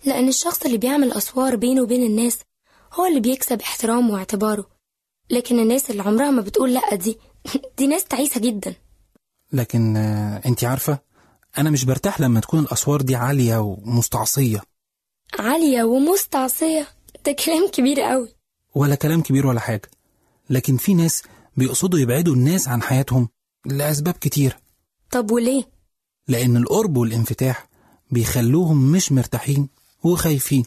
لأن 0.05 0.27
الشخص 0.27 0.65
اللي 0.65 0.77
بيعمل 0.77 1.11
أسوار 1.11 1.55
بينه 1.55 1.81
وبين 1.81 2.03
الناس 2.03 2.39
هو 2.93 3.05
اللي 3.05 3.19
بيكسب 3.19 3.61
احترامه 3.61 4.13
واعتباره. 4.13 4.69
لكن 5.29 5.59
الناس 5.59 5.91
اللي 5.91 6.03
عمرها 6.03 6.31
ما 6.31 6.41
بتقول 6.41 6.73
لأ 6.73 6.95
دي 6.95 7.17
دي 7.77 7.87
ناس 7.87 8.03
تعيسة 8.05 8.39
جدا. 8.41 8.75
لكن 9.53 9.97
آه، 9.97 10.41
انت 10.45 10.63
عارفة 10.63 10.99
أنا 11.57 11.69
مش 11.69 11.85
برتاح 11.85 12.21
لما 12.21 12.39
تكون 12.39 12.59
الأسوار 12.59 13.01
دي 13.01 13.15
عالية 13.15 13.57
ومستعصية. 13.57 14.61
عالية 15.39 15.83
ومستعصية. 15.83 16.87
ده 17.25 17.31
كلام 17.31 17.67
كبير 17.73 18.01
قوي. 18.01 18.29
ولا 18.75 18.95
كلام 18.95 19.21
كبير 19.21 19.47
ولا 19.47 19.59
حاجة. 19.59 19.89
لكن 20.49 20.77
في 20.77 20.93
ناس 20.93 21.23
بيقصدوا 21.57 21.99
يبعدوا 21.99 22.35
الناس 22.35 22.67
عن 22.67 22.81
حياتهم 22.81 23.29
لأسباب 23.65 24.13
كتير. 24.13 24.57
طب 25.11 25.31
وليه؟ 25.31 25.63
لأن 26.27 26.57
القرب 26.57 26.97
والانفتاح 26.97 27.69
بيخلوهم 28.11 28.91
مش 28.91 29.11
مرتاحين 29.11 29.69
وخايفين. 30.03 30.63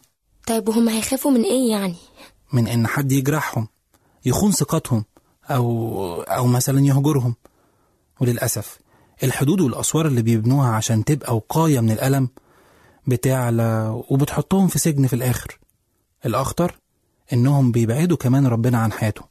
طيب 0.47 0.69
وهم 0.69 0.89
هيخافوا 0.89 1.31
من 1.31 1.43
إيه 1.43 1.71
يعني؟ 1.71 1.95
من 2.53 2.69
إن 2.69 2.87
حد 2.87 3.13
يجرحهم 3.13 3.69
يخون 4.25 4.53
ثقتهم 4.53 5.05
أو 5.51 6.23
أو 6.23 6.47
مثلا 6.47 6.81
يهجرهم. 6.81 7.35
وللأسف 8.21 8.79
الحدود 9.23 9.61
والأسوار 9.61 10.07
اللي 10.07 10.23
بيبنوها 10.23 10.71
عشان 10.71 11.05
تبقى 11.05 11.37
وقاية 11.37 11.81
من 11.81 11.91
الألم 11.91 12.29
بتعلى 13.07 14.03
وبتحطهم 14.11 14.69
في 14.69 14.79
سجن 14.79 15.07
في 15.07 15.13
الآخر. 15.17 15.59
الأخطر 16.27 16.79
إنهم 17.33 17.73
بيبعدوا 17.73 18.17
كمان 18.17 18.47
ربنا 18.47 18.79
عن 18.79 18.93
حياتهم 18.93 19.27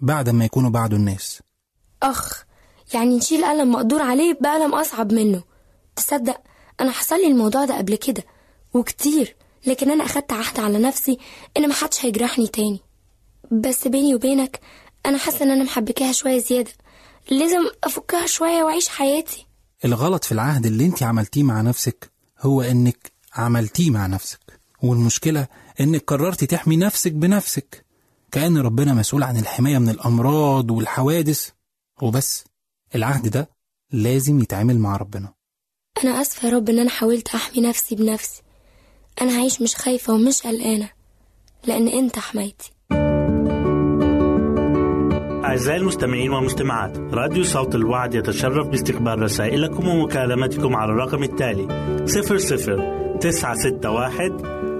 بعد 0.00 0.28
ما 0.30 0.44
يكونوا 0.44 0.70
بعدوا 0.70 0.98
الناس. 0.98 1.42
أخ 2.02 2.44
يعني 2.94 3.16
نشيل 3.16 3.44
ألم 3.44 3.72
مقدور 3.72 4.02
عليه 4.02 4.38
بألم 4.40 4.74
أصعب 4.74 5.12
منه. 5.12 5.42
تصدق 5.96 6.40
أنا 6.80 6.90
حصل 6.90 7.16
لي 7.16 7.26
الموضوع 7.26 7.64
ده 7.64 7.78
قبل 7.78 7.96
كده 7.96 8.24
وكتير 8.74 9.36
لكن 9.66 9.90
أنا 9.90 10.04
أخدت 10.04 10.32
عهد 10.32 10.60
على 10.60 10.78
نفسي 10.78 11.18
إن 11.56 11.68
محدش 11.68 12.04
هيجرحني 12.04 12.46
تاني. 12.46 12.80
بس 13.50 13.88
بيني 13.88 14.14
وبينك 14.14 14.60
أنا 15.06 15.18
حاسة 15.18 15.42
إن 15.44 15.50
أنا 15.50 15.64
محبكاها 15.64 16.12
شوية 16.12 16.38
زيادة. 16.38 16.70
لازم 17.30 17.60
أفكها 17.84 18.26
شوية 18.26 18.62
وأعيش 18.62 18.88
حياتي. 18.88 19.46
الغلط 19.84 20.24
في 20.24 20.32
العهد 20.32 20.66
اللي 20.66 20.86
انت 20.86 21.02
عملتيه 21.02 21.42
مع 21.42 21.60
نفسك 21.60 22.10
هو 22.40 22.62
إنك 22.62 23.12
عملتيه 23.34 23.90
مع 23.90 24.06
نفسك. 24.06 24.40
والمشكلة 24.84 25.46
إنك 25.80 26.04
قررتي 26.06 26.46
تحمي 26.46 26.76
نفسك 26.76 27.12
بنفسك. 27.12 27.84
كأن 28.32 28.58
ربنا 28.58 28.94
مسؤول 28.94 29.22
عن 29.22 29.36
الحماية 29.36 29.78
من 29.78 29.88
الأمراض 29.88 30.70
والحوادث. 30.70 31.48
وبس 32.02 32.44
العهد 32.94 33.28
ده 33.28 33.48
لازم 33.92 34.40
يتعامل 34.40 34.78
مع 34.78 34.96
ربنا. 34.96 35.32
أنا 36.04 36.20
آسفة 36.20 36.48
يا 36.48 36.54
رب 36.54 36.68
إن 36.68 36.78
أنا 36.78 36.90
حاولت 36.90 37.34
أحمي 37.34 37.62
نفسي 37.62 37.94
بنفسي. 37.94 38.42
أنا 39.22 39.38
هعيش 39.38 39.62
مش 39.62 39.76
خايفة 39.76 40.12
ومش 40.12 40.42
قلقانة 40.42 40.90
لأن 41.66 41.88
أنت 41.88 42.18
حمايتي. 42.18 42.72
أعزائي 45.44 45.80
المستمعين 45.80 46.30
والمستمعات 46.32 46.98
راديو 46.98 47.44
صوت 47.44 47.74
الوعد 47.74 48.14
يتشرف 48.14 48.66
باستقبال 48.66 49.22
رسائلكم 49.22 49.88
ومكالمتكم 49.88 50.76
على 50.76 50.92
الرقم 50.92 51.22
التالي 51.22 51.66
00 52.06 53.18
961 53.20 54.73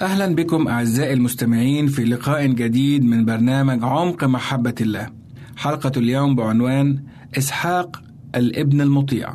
أهلا 0.00 0.34
بكم 0.34 0.68
أعزائي 0.68 1.12
المستمعين 1.12 1.86
في 1.86 2.04
لقاء 2.04 2.46
جديد 2.46 3.04
من 3.04 3.24
برنامج 3.24 3.84
عمق 3.84 4.24
محبة 4.24 4.74
الله. 4.80 5.10
حلقة 5.56 5.92
اليوم 5.96 6.34
بعنوان 6.34 7.02
إسحاق 7.38 8.02
الابن 8.34 8.80
المطيع. 8.80 9.34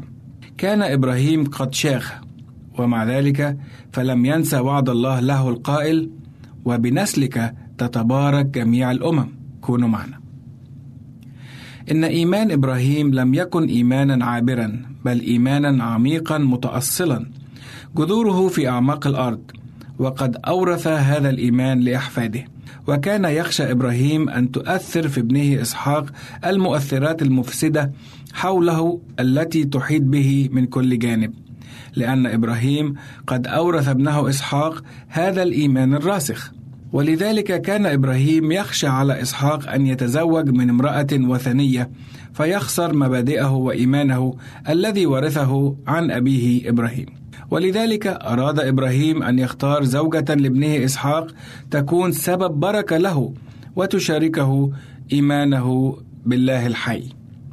كان 0.57 0.81
إبراهيم 0.81 1.43
قد 1.45 1.73
شاخ 1.73 2.13
ومع 2.79 3.03
ذلك 3.03 3.57
فلم 3.93 4.25
ينسى 4.25 4.57
وعد 4.57 4.89
الله 4.89 5.19
له 5.19 5.49
القائل 5.49 6.09
وبنسلك 6.65 7.55
تتبارك 7.77 8.45
جميع 8.45 8.91
الأمم. 8.91 9.27
كونوا 9.61 9.89
معنا. 9.89 10.19
إن 11.91 12.03
إيمان 12.03 12.51
إبراهيم 12.51 13.13
لم 13.13 13.33
يكن 13.33 13.63
إيمانا 13.63 14.25
عابرا 14.25 14.81
بل 15.05 15.19
إيمانا 15.21 15.83
عميقا 15.83 16.37
متأصلا. 16.37 17.25
جذوره 17.95 18.47
في 18.47 18.69
أعماق 18.69 19.07
الأرض. 19.07 19.51
وقد 19.99 20.37
أورث 20.47 20.87
هذا 20.87 21.29
الإيمان 21.29 21.79
لأحفاده. 21.79 22.45
وكان 22.87 23.25
يخشى 23.25 23.71
إبراهيم 23.71 24.29
أن 24.29 24.51
تؤثر 24.51 25.07
في 25.07 25.19
ابنه 25.19 25.61
إسحاق 25.61 26.05
المؤثرات 26.45 27.21
المفسدة 27.21 27.91
حوله 28.33 29.01
التي 29.19 29.63
تحيط 29.63 30.01
به 30.01 30.49
من 30.51 30.65
كل 30.65 30.99
جانب 30.99 31.33
لأن 31.95 32.25
إبراهيم 32.25 32.95
قد 33.27 33.47
أورث 33.47 33.87
ابنه 33.87 34.29
إسحاق 34.29 34.83
هذا 35.07 35.43
الإيمان 35.43 35.93
الراسخ. 35.93 36.51
ولذلك 36.93 37.61
كان 37.61 37.85
إبراهيم 37.85 38.51
يخشى 38.51 38.87
على 38.87 39.21
إسحاق 39.21 39.69
أن 39.69 39.87
يتزوج 39.87 40.49
من 40.49 40.69
امرأة 40.69 41.07
وثنية 41.13 41.89
فيخسر 42.33 42.93
مبادئه 42.93 43.51
وإيمانه 43.51 44.35
الذي 44.69 45.05
ورثه 45.05 45.75
عن 45.87 46.11
أبيه 46.11 46.69
إبراهيم. 46.69 47.05
ولذلك 47.51 48.07
أراد 48.07 48.59
إبراهيم 48.59 49.23
أن 49.23 49.39
يختار 49.39 49.83
زوجة 49.83 50.33
لابنه 50.33 50.85
إسحاق 50.85 51.27
تكون 51.71 52.11
سبب 52.11 52.51
بركة 52.59 52.97
له 52.97 53.33
وتشاركه 53.75 54.71
إيمانه 55.13 55.97
بالله 56.25 56.67
الحي. 56.67 57.03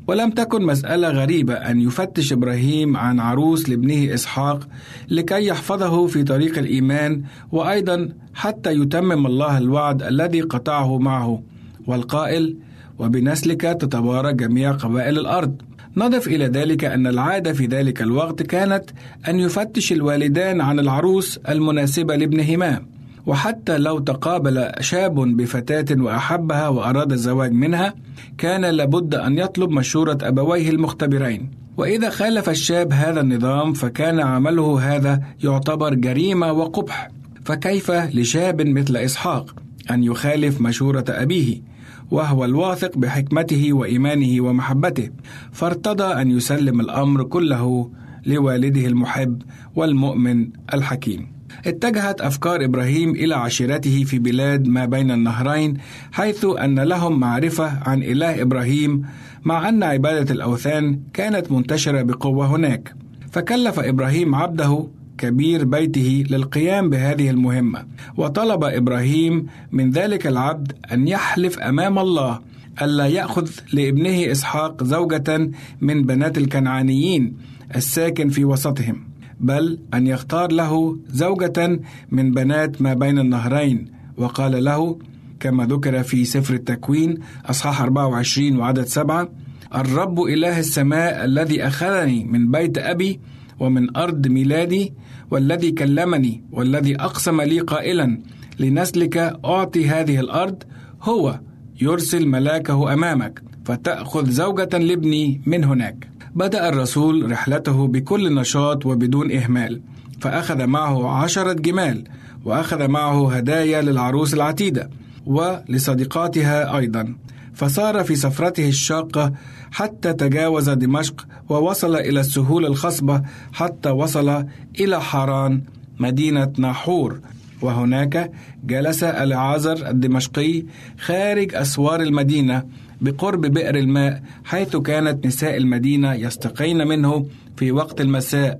ولم 0.06 0.30
تكن 0.30 0.62
مسألة 0.62 1.08
غريبة 1.08 1.54
أن 1.54 1.80
يفتش 1.80 2.32
إبراهيم 2.32 2.96
عن 2.96 3.20
عروس 3.20 3.68
لابنه 3.68 4.14
إسحاق 4.14 4.68
لكي 5.08 5.46
يحفظه 5.46 6.06
في 6.06 6.22
طريق 6.22 6.58
الإيمان 6.58 7.22
وأيضا 7.52 8.08
حتى 8.34 8.72
يتمم 8.72 9.26
الله 9.26 9.58
الوعد 9.58 10.02
الذي 10.02 10.40
قطعه 10.40 10.98
معه 10.98 11.42
والقائل 11.86 12.56
وبنسلك 12.98 13.60
تتبارك 13.60 14.34
جميع 14.34 14.72
قبائل 14.72 15.18
الأرض. 15.18 15.62
نضف 15.96 16.28
إلى 16.28 16.46
ذلك 16.46 16.84
أن 16.84 17.06
العادة 17.06 17.52
في 17.52 17.66
ذلك 17.66 18.02
الوقت 18.02 18.42
كانت 18.42 18.84
أن 19.28 19.38
يفتش 19.38 19.92
الوالدان 19.92 20.60
عن 20.60 20.78
العروس 20.78 21.40
المناسبة 21.48 22.16
لابنهما 22.16 22.82
وحتى 23.26 23.78
لو 23.78 23.98
تقابل 23.98 24.72
شاب 24.80 25.14
بفتاة 25.36 26.02
وأحبها 26.02 26.68
وأراد 26.68 27.12
الزواج 27.12 27.52
منها 27.52 27.94
كان 28.38 28.64
لابد 28.64 29.14
أن 29.14 29.38
يطلب 29.38 29.70
مشورة 29.70 30.18
أبويه 30.22 30.70
المختبرين. 30.70 31.50
وإذا 31.76 32.10
خالف 32.10 32.50
الشاب 32.50 32.92
هذا 32.92 33.20
النظام 33.20 33.72
فكان 33.72 34.20
عمله 34.20 34.96
هذا 34.96 35.22
يعتبر 35.44 35.94
جريمة 35.94 36.52
وقبح. 36.52 37.10
فكيف 37.44 37.90
لشاب 37.90 38.62
مثل 38.62 38.96
إسحاق 38.96 39.54
أن 39.90 40.04
يخالف 40.04 40.60
مشورة 40.60 41.04
أبيه؟ 41.08 41.71
وهو 42.12 42.44
الواثق 42.44 42.98
بحكمته 42.98 43.72
وإيمانه 43.72 44.44
ومحبته 44.44 45.10
فارتضى 45.52 46.04
أن 46.22 46.30
يسلم 46.30 46.80
الأمر 46.80 47.22
كله 47.24 47.90
لوالده 48.26 48.86
المحب 48.86 49.42
والمؤمن 49.74 50.48
الحكيم. 50.74 51.32
اتجهت 51.66 52.20
أفكار 52.20 52.64
إبراهيم 52.64 53.10
إلى 53.10 53.34
عشيرته 53.34 54.04
في 54.04 54.18
بلاد 54.18 54.68
ما 54.68 54.84
بين 54.84 55.10
النهرين 55.10 55.76
حيث 56.12 56.44
أن 56.44 56.80
لهم 56.80 57.20
معرفة 57.20 57.88
عن 57.88 58.02
إله 58.02 58.42
إبراهيم 58.42 59.02
مع 59.44 59.68
أن 59.68 59.82
عبادة 59.82 60.34
الأوثان 60.34 61.00
كانت 61.12 61.52
منتشرة 61.52 62.02
بقوة 62.02 62.46
هناك. 62.46 62.94
فكلف 63.30 63.80
إبراهيم 63.80 64.34
عبده 64.34 64.86
كبير 65.18 65.64
بيته 65.64 66.24
للقيام 66.30 66.90
بهذه 66.90 67.30
المهمة. 67.30 67.84
وطلب 68.16 68.64
إبراهيم 68.64 69.46
من 69.72 69.90
ذلك 69.90 70.26
العبد 70.26 70.72
أن 70.92 71.08
يحلف 71.08 71.58
أمام 71.58 71.98
الله 71.98 72.40
ألا 72.82 73.06
يأخذ 73.06 73.50
لابنه 73.72 74.32
إسحاق 74.32 74.84
زوجة 74.84 75.50
من 75.80 76.02
بنات 76.02 76.38
الكنعانيين 76.38 77.36
الساكن 77.76 78.28
في 78.28 78.44
وسطهم 78.44 79.04
بل 79.40 79.78
أن 79.94 80.06
يختار 80.06 80.52
له 80.52 80.98
زوجة 81.08 81.80
من 82.10 82.30
بنات 82.30 82.82
ما 82.82 82.94
بين 82.94 83.18
النهرين. 83.18 83.92
وقال 84.16 84.64
له 84.64 84.98
كما 85.40 85.66
ذكر 85.66 86.02
في 86.02 86.24
سفر 86.24 86.54
التكوين 86.54 87.18
أصحاح 87.46 87.80
24 87.82 88.56
وعدد 88.56 88.84
سبعة 88.84 89.28
الرب 89.74 90.20
إله 90.20 90.58
السماء 90.58 91.24
الذي 91.24 91.66
أخذني 91.66 92.24
من 92.24 92.50
بيت 92.50 92.78
أبي 92.78 93.20
ومن 93.62 93.96
أرض 93.96 94.26
ميلادي 94.26 94.92
والذي 95.30 95.70
كلمني 95.70 96.34
والذي 96.52 96.94
أقسم 96.96 97.40
لي 97.40 97.60
قائلا 97.60 98.18
لنسلك 98.60 99.16
أعطي 99.44 99.88
هذه 99.88 100.20
الأرض 100.20 100.58
هو 101.02 101.40
يرسل 101.80 102.26
ملاكه 102.26 102.92
أمامك 102.92 103.42
فتأخذ 103.64 104.30
زوجة 104.30 104.78
لابني 104.78 105.40
من 105.46 105.64
هناك. 105.64 105.98
بدأ 106.34 106.68
الرسول 106.68 107.30
رحلته 107.32 107.86
بكل 107.86 108.34
نشاط 108.34 108.86
وبدون 108.86 109.32
إهمال 109.32 109.80
فأخذ 110.20 110.66
معه 110.66 111.08
عشرة 111.22 111.52
جمال 111.52 112.04
وأخذ 112.44 112.88
معه 112.88 113.18
هدايا 113.36 113.80
للعروس 113.82 114.34
العتيدة 114.34 114.90
ولصديقاتها 115.26 116.78
أيضا. 116.78 117.14
فسار 117.54 118.04
في 118.04 118.14
سفرته 118.14 118.68
الشاقة 118.68 119.32
حتى 119.72 120.12
تجاوز 120.12 120.70
دمشق 120.70 121.26
ووصل 121.48 121.96
إلى 121.96 122.20
السهول 122.20 122.66
الخصبة 122.66 123.22
حتى 123.52 123.90
وصل 123.90 124.46
إلى 124.80 125.00
حران 125.00 125.62
مدينة 126.00 126.52
ناحور. 126.58 127.20
وهناك 127.62 128.32
جلس 128.64 129.04
العازر 129.04 129.88
الدمشقي 129.88 130.64
خارج 130.98 131.54
أسوار 131.54 132.02
المدينة 132.02 132.64
بقرب 133.00 133.40
بئر 133.40 133.76
الماء 133.76 134.22
حيث 134.44 134.76
كانت 134.76 135.26
نساء 135.26 135.56
المدينة 135.56 136.14
يستقين 136.14 136.88
منه 136.88 137.26
في 137.56 137.72
وقت 137.72 138.00
المساء. 138.00 138.58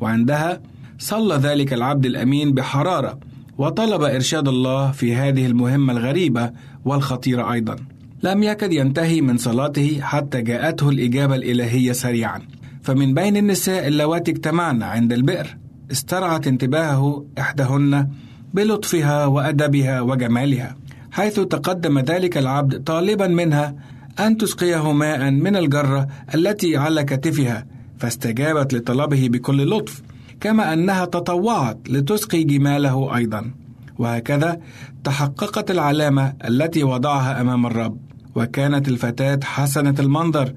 وعندها 0.00 0.60
صلى 0.98 1.34
ذلك 1.34 1.72
العبد 1.72 2.06
الأمين 2.06 2.52
بحرارة 2.52 3.18
وطلب 3.58 4.02
إرشاد 4.02 4.48
الله 4.48 4.90
في 4.90 5.14
هذه 5.16 5.46
المهمة 5.46 5.92
الغريبة 5.92 6.50
والخطيرة 6.84 7.52
أيضا. 7.52 7.76
لم 8.22 8.42
يكد 8.42 8.72
ينتهي 8.72 9.20
من 9.20 9.36
صلاته 9.36 10.00
حتى 10.02 10.42
جاءته 10.42 10.88
الإجابة 10.88 11.34
الإلهية 11.34 11.92
سريعا. 11.92 12.40
فمن 12.82 13.14
بين 13.14 13.36
النساء 13.36 13.86
اللواتي 13.88 14.30
اجتمعن 14.30 14.82
عند 14.82 15.12
البئر. 15.12 15.56
استرعت 15.92 16.46
انتباهه 16.46 17.24
إحداهن 17.38 18.08
بلطفها 18.54 19.26
وأدبها 19.26 20.00
وجمالها 20.00 20.76
حيث 21.12 21.40
تقدم 21.40 21.98
ذلك 21.98 22.38
العبد 22.38 22.84
طالبا 22.84 23.26
منها 23.26 23.74
أن 24.20 24.36
تسقيه 24.36 24.92
ماء 24.92 25.30
من 25.30 25.56
الجرة 25.56 26.08
التي 26.34 26.76
على 26.76 27.04
كتفها 27.04 27.66
فاستجابت 27.98 28.74
لطلبه 28.74 29.28
بكل 29.28 29.70
لطف 29.70 30.02
كما 30.40 30.72
أنها 30.72 31.04
تطوعت 31.04 31.78
لتسقي 31.88 32.44
جماله 32.44 33.16
أيضا. 33.16 33.50
وهكذا 33.98 34.60
تحققت 35.04 35.70
العلامة 35.70 36.34
التي 36.48 36.84
وضعها 36.84 37.40
أمام 37.40 37.66
الرب. 37.66 38.11
وكانت 38.34 38.88
الفتاة 38.88 39.40
حسنة 39.44 39.94
المنظر 39.98 40.52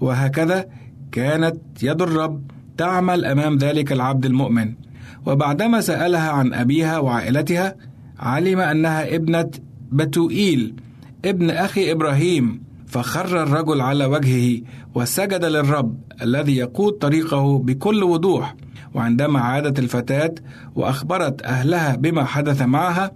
وهكذا 0.00 0.64
كانت 1.12 1.56
يد 1.82 2.02
الرب 2.02 2.42
تعمل 2.76 3.24
أمام 3.24 3.56
ذلك 3.56 3.92
العبد 3.92 4.26
المؤمن. 4.26 4.74
وبعدما 5.26 5.80
سألها 5.80 6.30
عن 6.30 6.54
أبيها 6.54 6.98
وعائلتها 6.98 7.76
علم 8.18 8.60
أنها 8.60 9.14
ابنة 9.14 9.50
بتوئيل 9.92 10.74
ابن 11.24 11.50
أخي 11.50 11.92
إبراهيم. 11.92 12.62
فخر 12.86 13.42
الرجل 13.42 13.80
على 13.80 14.04
وجهه 14.04 14.60
وسجد 14.94 15.44
للرب 15.44 15.96
الذي 16.22 16.56
يقود 16.56 16.92
طريقه 16.92 17.58
بكل 17.58 18.04
وضوح. 18.04 18.54
وعندما 18.94 19.40
عادت 19.40 19.78
الفتاة 19.78 20.34
وأخبرت 20.74 21.42
أهلها 21.42 21.96
بما 21.96 22.24
حدث 22.24 22.62
معها 22.62 23.12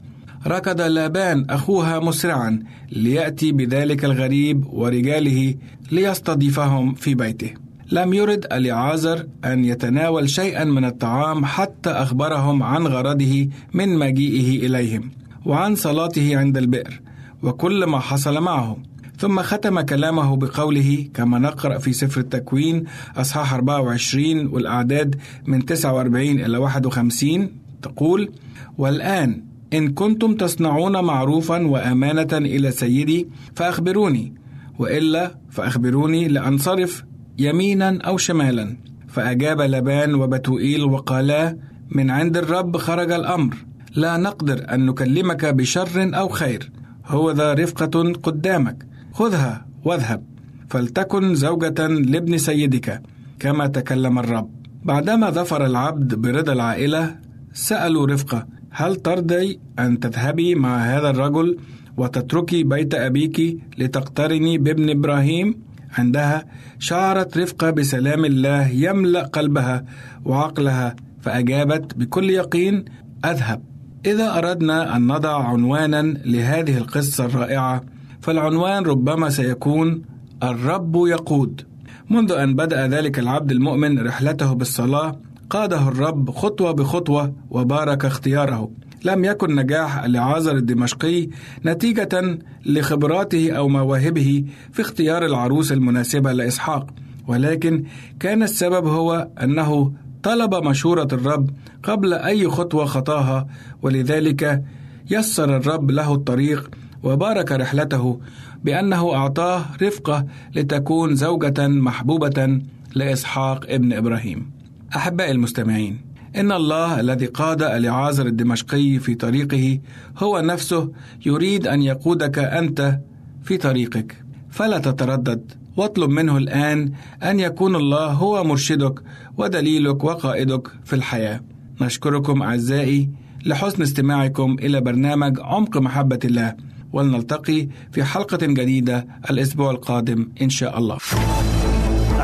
ركض 0.47 0.80
لابان 0.80 1.47
أخوها 1.51 1.99
مسرعا 1.99 2.62
ليأتي 2.93 3.53
بذلك 3.53 4.05
الغريب 4.05 4.66
ورجاله 4.66 5.55
ليستضيفهم 5.90 6.95
في 6.95 7.14
بيته. 7.14 7.51
لم 7.93 8.14
يرد 8.14 8.47
اليعازر 8.53 9.26
أن 9.45 9.64
يتناول 9.64 10.30
شيئا 10.30 10.64
من 10.64 10.84
الطعام 10.84 11.45
حتى 11.45 11.90
أخبرهم 11.90 12.62
عن 12.62 12.86
غرضه 12.86 13.49
من 13.74 13.99
مجيئه 13.99 14.66
إليهم 14.66 15.11
وعن 15.45 15.74
صلاته 15.74 16.36
عند 16.36 16.57
البئر 16.57 17.01
وكل 17.43 17.84
ما 17.84 17.99
حصل 17.99 18.40
معه. 18.40 18.76
ثم 19.18 19.43
ختم 19.43 19.80
كلامه 19.80 20.36
بقوله 20.36 21.09
كما 21.14 21.38
نقرأ 21.38 21.78
في 21.78 21.93
سفر 21.93 22.20
التكوين 22.20 22.84
أصحاح 23.16 23.55
24 23.55 24.47
والأعداد 24.47 25.16
من 25.47 25.64
49 25.64 26.24
إلى 26.40 26.59
51 26.59 27.49
تقول 27.82 28.30
والآن 28.78 29.52
إن 29.73 29.93
كنتم 29.93 30.35
تصنعون 30.35 31.05
معروفا 31.05 31.66
وأمانة 31.66 32.29
إلى 32.33 32.70
سيدي 32.70 33.29
فأخبروني. 33.57 34.35
وإلا 34.79 35.35
فأخبروني 35.51 36.29
لأنصرف 36.29 37.05
يمينا 37.39 37.99
أو 38.07 38.16
شمالا. 38.16 38.77
فأجاب 39.09 39.61
لبان 39.61 40.14
وبتوئيل 40.14 40.85
وقالا 40.85 41.57
من 41.91 42.11
عند 42.11 42.37
الرب 42.37 42.77
خرج 42.77 43.12
الأمر. 43.12 43.57
لا 43.95 44.16
نقدر 44.16 44.66
أن 44.75 44.87
نكلمك 44.87 45.45
بشر 45.45 46.11
أو 46.18 46.29
خير. 46.29 46.70
هو 47.07 47.31
ذا 47.31 47.55
رفقة 47.55 48.12
قدامك. 48.12 48.87
خذها 49.12 49.66
واذهب. 49.85 50.25
فلتكن 50.70 51.35
زوجة 51.35 51.87
لابن 51.87 52.39
سيدك. 52.39 53.03
كما 53.39 53.66
تكلم 53.66 54.18
الرب. 54.18 54.51
بعدما 54.85 55.31
ظفر 55.31 55.66
العبد 55.66 56.14
برضا 56.14 56.53
العائلة 56.53 57.16
سألوا 57.53 58.07
رفقة 58.07 58.47
هل 58.73 58.97
ترضي 58.97 59.61
أن 59.79 60.01
تذهبي 60.01 60.55
مع 60.55 60.79
هذا 60.79 61.11
الرجل 61.11 61.59
وتتركي 61.97 62.62
بيت 62.64 62.95
أبيك 62.95 63.59
لتقترني 63.79 64.59
بابن 64.59 64.91
إبراهيم؟ 64.91 65.59
عندها 65.99 66.45
شعرت 66.79 67.39
رفقة 67.39 67.70
بسلام 67.70 68.25
الله 68.25 68.68
يملأ 68.68 69.23
قلبها 69.23 69.85
وعقلها 70.25 70.97
فأجابت 71.20 71.95
بكل 71.97 72.31
يقين 72.31 72.85
أذهب 73.25 73.62
إذا 74.07 74.39
أردنا 74.39 74.97
أن 74.97 75.07
نضع 75.07 75.49
عنوانا 75.49 76.03
لهذه 76.25 76.79
القصة 76.79 77.25
الرائعة 77.25 77.83
فالعنوان 78.20 78.83
ربما 78.83 79.31
سيكون 79.31 80.03
الرب 80.43 80.97
يقود 80.97 81.62
منذ 82.11 82.33
أن 82.33 82.55
بدأ 82.55 82.87
ذلك 82.87 83.18
العبد 83.18 83.53
المؤمن 83.53 83.99
رحلته 84.07 84.53
بالصلاة 84.53 85.20
قاده 85.53 85.89
الرب 85.89 86.31
خطوة 86.31 86.73
بخطوة 86.73 87.35
وبارك 87.51 88.05
اختياره 88.05 88.71
لم 89.05 89.25
يكن 89.25 89.55
نجاح 89.55 90.05
لعازر 90.05 90.57
الدمشقي 90.57 91.29
نتيجة 91.65 92.39
لخبراته 92.67 93.53
أو 93.53 93.69
مواهبه 93.69 94.45
في 94.73 94.83
اختيار 94.83 95.27
العروس 95.27 95.73
المناسبة 95.73 96.33
لإسحاق 96.33 96.87
ولكن 97.29 97.85
كان 98.21 98.43
السبب 98.43 98.87
هو 98.87 99.29
أنه 99.43 99.93
طلب 100.23 100.55
مشورة 100.55 101.09
الرب 101.13 101.51
قبل 101.83 102.15
أي 102.15 102.49
خطوة 102.49 102.85
خطاها 102.85 103.47
ولذلك 103.83 104.63
يسر 105.11 105.57
الرب 105.57 105.91
له 105.91 106.15
الطريق 106.15 106.71
وبارك 107.03 107.53
رحلته 107.53 108.21
بأنه 108.65 109.15
أعطاه 109.15 109.65
رفقة 109.83 110.27
لتكون 110.55 111.15
زوجة 111.15 111.69
محبوبة 111.69 112.61
لإسحاق 112.95 113.65
ابن 113.69 113.93
إبراهيم. 113.93 114.62
أحبائي 114.97 115.30
المستمعين، 115.30 116.01
إن 116.36 116.53
الله 116.53 117.01
الذي 117.01 117.26
قاد 117.26 117.62
اليعازر 117.62 118.26
الدمشقي 118.26 118.99
في 118.99 119.14
طريقه 119.14 119.78
هو 120.18 120.40
نفسه 120.40 120.93
يريد 121.26 121.66
أن 121.66 121.82
يقودك 121.82 122.38
أنت 122.38 123.01
في 123.43 123.57
طريقك، 123.57 124.24
فلا 124.51 124.78
تتردد 124.78 125.53
واطلب 125.76 126.11
منه 126.11 126.36
الآن 126.36 126.93
أن 127.22 127.40
يكون 127.40 127.76
الله 127.76 128.07
هو 128.07 128.45
مرشدك 128.45 129.03
ودليلك 129.36 130.05
وقائدك 130.05 130.68
في 130.84 130.93
الحياة. 130.93 131.40
نشكركم 131.80 132.43
أعزائي 132.43 133.11
لحسن 133.47 133.82
استماعكم 133.82 134.57
إلى 134.59 134.80
برنامج 134.80 135.40
عمق 135.40 135.76
محبة 135.76 136.18
الله 136.24 136.55
ولنلتقي 136.93 137.68
في 137.93 138.05
حلقة 138.05 138.47
جديدة 138.47 139.07
الأسبوع 139.30 139.70
القادم 139.70 140.28
إن 140.43 140.51
شاء 140.51 140.78
الله. 140.78 140.99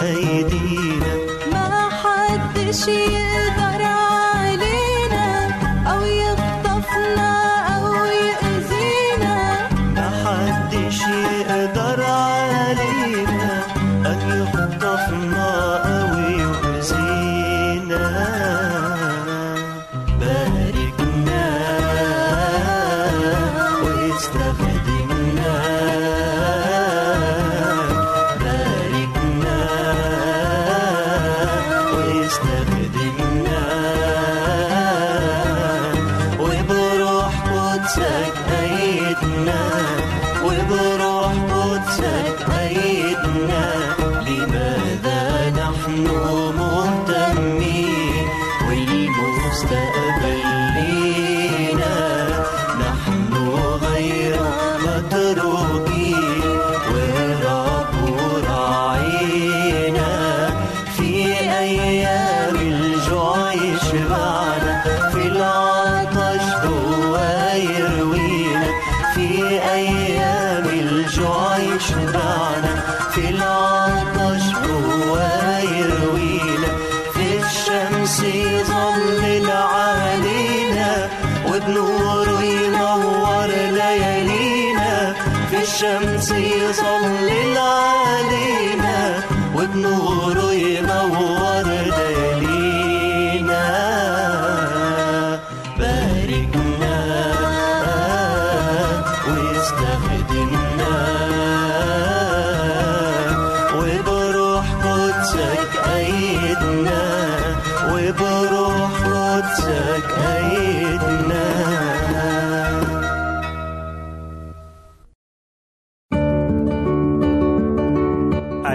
بأيدينا 0.00 1.14
ما 1.52 1.88
حدش 1.90 2.88
يقدر 2.88 3.19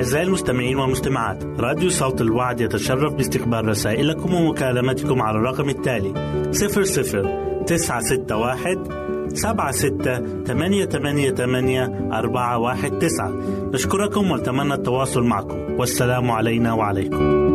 أعزائي 0.05 0.25
المستمعين 0.25 0.77
والمستمعات. 0.77 1.43
راديو 1.59 1.89
صوت 1.89 2.21
الوعد 2.21 2.61
يتشرف 2.61 3.13
باستقبال 3.13 3.67
رسائلكم 3.67 4.33
ومكالمتكم 4.33 5.21
على 5.21 5.37
الرقم 5.37 5.69
التالي 5.69 6.13
00 6.51 7.65
961 7.65 9.29
76 9.35 10.43
888 10.45 12.11
419 12.11 13.71
نشكركم 13.73 14.31
ونتمنى 14.31 14.73
التواصل 14.73 15.23
معكم. 15.23 15.79
والسلام 15.79 16.31
علينا 16.31 16.73
وعليكم. 16.73 17.54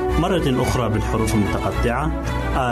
مرة 0.19 0.61
أخرى 0.61 0.89
بالحروف 0.89 1.35
المتقطعة. 1.35 2.11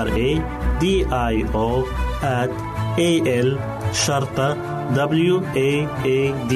R 0.06 0.08
A 0.10 0.42
D 0.82 0.86
I 1.12 1.46
O 1.54 1.86
at 2.22 2.52
A 2.98 3.12
L 3.46 3.60
شرطة 3.94 4.58
W 4.96 5.42
A 5.56 5.88
A 6.06 6.50
D 6.52 6.54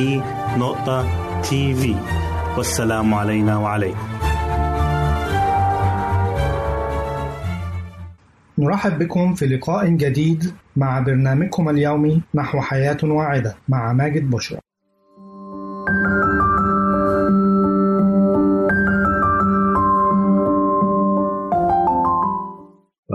نقطة 0.57 1.07
تي 1.41 1.73
في 1.73 1.95
والسلام 2.57 3.13
علينا 3.13 3.57
وعليكم. 3.57 3.97
نرحب 8.57 8.99
بكم 8.99 9.33
في 9.33 9.45
لقاء 9.45 9.89
جديد 9.89 10.53
مع 10.75 10.99
برنامجكم 10.99 11.69
اليومي 11.69 12.21
نحو 12.35 12.61
حياة 12.61 12.97
واعدة 13.03 13.55
مع 13.69 13.93
ماجد 13.93 14.29
بشرى. 14.29 14.59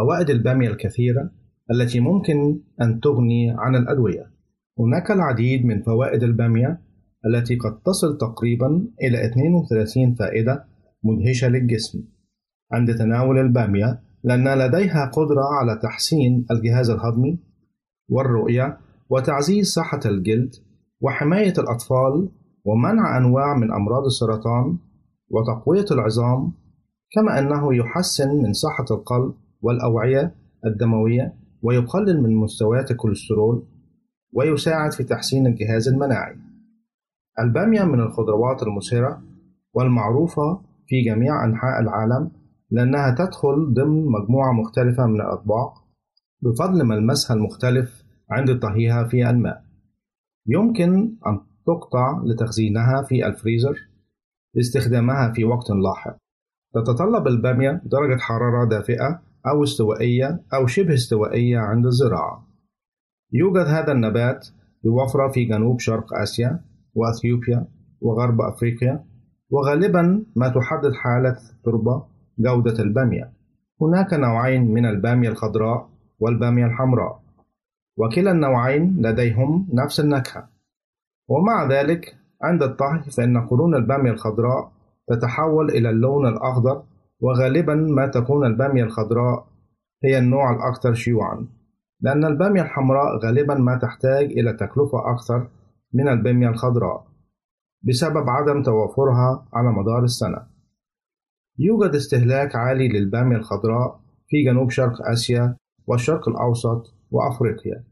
فوائد 0.08 0.30
البامية 0.30 0.68
الكثيرة 0.68 1.30
التي 1.70 2.00
ممكن 2.00 2.60
أن 2.82 3.00
تغني 3.00 3.50
عن 3.58 3.76
الأدوية. 3.76 4.30
هناك 4.78 5.10
العديد 5.10 5.64
من 5.64 5.82
فوائد 5.82 6.22
البامية 6.22 6.80
التي 7.26 7.56
قد 7.56 7.80
تصل 7.82 8.18
تقريبا 8.18 8.66
إلى 9.02 9.26
32 9.26 10.14
فائدة 10.14 10.64
مدهشة 11.04 11.48
للجسم 11.48 12.04
عند 12.72 12.94
تناول 12.94 13.38
البامية 13.38 14.00
لأن 14.24 14.58
لديها 14.58 15.10
قدرة 15.14 15.44
على 15.60 15.80
تحسين 15.82 16.46
الجهاز 16.50 16.90
الهضمي 16.90 17.38
والرؤية 18.08 18.78
وتعزيز 19.10 19.66
صحة 19.66 20.00
الجلد 20.06 20.50
وحماية 21.00 21.54
الأطفال 21.58 22.28
ومنع 22.64 23.16
أنواع 23.18 23.56
من 23.56 23.72
أمراض 23.72 24.04
السرطان 24.04 24.78
وتقوية 25.30 25.86
العظام 25.90 26.52
كما 27.12 27.38
أنه 27.38 27.76
يحسن 27.76 28.28
من 28.28 28.52
صحة 28.52 28.84
القلب 28.90 29.34
والأوعية 29.62 30.34
الدموية 30.66 31.34
ويقلل 31.62 32.22
من 32.22 32.36
مستويات 32.36 32.90
الكوليسترول 32.90 33.66
ويساعد 34.32 34.92
في 34.92 35.04
تحسين 35.04 35.46
الجهاز 35.46 35.88
المناعي. 35.88 36.36
البامية 37.38 37.82
من 37.84 38.00
الخضروات 38.00 38.62
المثيرة 38.62 39.22
والمعروفة 39.74 40.60
في 40.86 41.02
جميع 41.02 41.44
أنحاء 41.44 41.80
العالم 41.80 42.30
لأنها 42.70 43.14
تدخل 43.14 43.74
ضمن 43.74 44.06
مجموعة 44.06 44.52
مختلفة 44.52 45.06
من 45.06 45.20
الأطباق 45.20 45.74
بفضل 46.42 46.84
ملمسها 46.84 47.36
المختلف 47.36 48.04
عند 48.30 48.58
طهيها 48.58 49.04
في 49.04 49.30
الماء. 49.30 49.62
يمكن 50.46 50.92
أن 51.26 51.40
تقطع 51.66 52.22
لتخزينها 52.24 53.02
في 53.02 53.26
الفريزر 53.26 53.88
لاستخدامها 54.54 55.32
في 55.32 55.44
وقت 55.44 55.70
لاحق. 55.70 56.16
تتطلب 56.74 57.26
البامية 57.26 57.82
درجة 57.84 58.18
حرارة 58.18 58.68
دافئة 58.68 59.22
أو 59.50 59.62
استوائية 59.62 60.40
أو 60.54 60.66
شبه 60.66 60.94
استوائية 60.94 61.58
عند 61.58 61.86
الزراعة. 61.86 62.48
يوجد 63.32 63.66
هذا 63.66 63.92
النبات 63.92 64.48
بوفرة 64.84 65.28
في 65.28 65.44
جنوب 65.44 65.80
شرق 65.80 66.14
آسيا 66.14 66.60
وأثيوبيا 66.94 67.66
وغرب 68.00 68.40
أفريقيا 68.40 69.04
وغالبا 69.50 70.24
ما 70.36 70.48
تحدد 70.48 70.92
حالة 70.92 71.36
التربة 71.56 72.04
جودة 72.38 72.82
البامية 72.82 73.32
هناك 73.80 74.14
نوعين 74.14 74.74
من 74.74 74.86
البامية 74.86 75.28
الخضراء 75.28 75.88
والبامية 76.20 76.66
الحمراء 76.66 77.20
وكلا 77.96 78.30
النوعين 78.30 78.96
لديهم 79.06 79.68
نفس 79.72 80.00
النكهة 80.00 80.48
ومع 81.28 81.68
ذلك 81.68 82.16
عند 82.42 82.62
الطهي 82.62 83.10
فإن 83.16 83.46
قرون 83.46 83.74
البامية 83.74 84.10
الخضراء 84.10 84.72
تتحول 85.08 85.70
إلى 85.70 85.90
اللون 85.90 86.26
الأخضر 86.26 86.82
وغالبا 87.20 87.74
ما 87.74 88.06
تكون 88.06 88.46
البامية 88.46 88.84
الخضراء 88.84 89.46
هي 90.04 90.18
النوع 90.18 90.50
الأكثر 90.50 90.94
شيوعا 90.94 91.48
لأن 92.00 92.24
البامية 92.24 92.62
الحمراء 92.62 93.18
غالبا 93.24 93.54
ما 93.54 93.78
تحتاج 93.78 94.24
إلى 94.24 94.52
تكلفة 94.52 95.12
أكثر 95.14 95.48
من 95.94 96.08
البامية 96.08 96.48
الخضراء 96.48 97.08
بسبب 97.82 98.28
عدم 98.28 98.62
توافرها 98.62 99.48
على 99.52 99.68
مدار 99.72 100.04
السنة. 100.04 100.46
يوجد 101.58 101.94
استهلاك 101.94 102.56
عالي 102.56 102.88
للبامية 102.88 103.36
الخضراء 103.36 104.00
في 104.28 104.44
جنوب 104.44 104.70
شرق 104.70 105.08
آسيا 105.12 105.56
والشرق 105.86 106.28
الأوسط 106.28 106.94
وأفريقيا. 107.10 107.84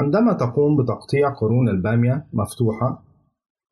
عندما 0.00 0.32
تقوم 0.32 0.82
بتقطيع 0.82 1.28
قرون 1.28 1.68
البامية 1.68 2.26
مفتوحة 2.32 3.02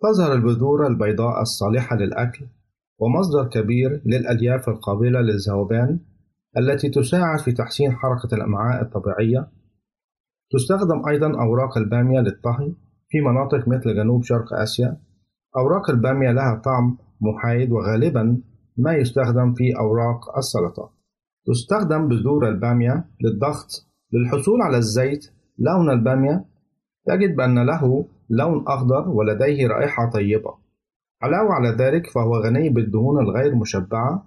تظهر 0.02 0.32
البذور 0.32 0.86
البيضاء 0.86 1.40
الصالحة 1.42 1.96
للأكل 1.96 2.46
ومصدر 3.00 3.48
كبير 3.48 4.02
للألياف 4.06 4.68
القابلة 4.68 5.20
للذوبان 5.20 6.00
التي 6.58 6.88
تساعد 6.88 7.38
في 7.38 7.52
تحسين 7.52 7.92
حركة 7.92 8.34
الأمعاء 8.34 8.82
الطبيعية. 8.82 9.48
تستخدم 10.52 11.08
أيضا 11.08 11.40
أوراق 11.40 11.78
البامية 11.78 12.20
للطهي 12.20 12.72
في 13.08 13.20
مناطق 13.20 13.68
مثل 13.68 13.94
جنوب 13.94 14.22
شرق 14.22 14.52
آسيا. 14.52 15.00
أوراق 15.56 15.90
البامية 15.90 16.30
لها 16.30 16.62
طعم 16.64 16.98
محايد 17.20 17.72
وغالبا 17.72 18.42
ما 18.76 18.94
يستخدم 18.94 19.54
في 19.54 19.76
أوراق 19.78 20.36
السلطة. 20.38 20.90
تستخدم 21.46 22.08
بذور 22.08 22.48
البامية 22.48 23.04
للضغط 23.20 23.66
للحصول 24.12 24.62
على 24.62 24.76
الزيت. 24.76 25.26
لون 25.58 25.90
البامية 25.90 26.44
تجد 27.06 27.36
بأن 27.36 27.66
له 27.66 28.06
لون 28.30 28.64
أخضر 28.66 29.08
ولديه 29.08 29.66
رائحة 29.68 30.10
طيبة. 30.10 30.59
علاوة 31.22 31.52
على 31.52 31.68
ذلك 31.68 32.06
فهو 32.06 32.36
غني 32.36 32.68
بالدهون 32.68 33.22
الغير 33.22 33.54
مشبعة 33.54 34.26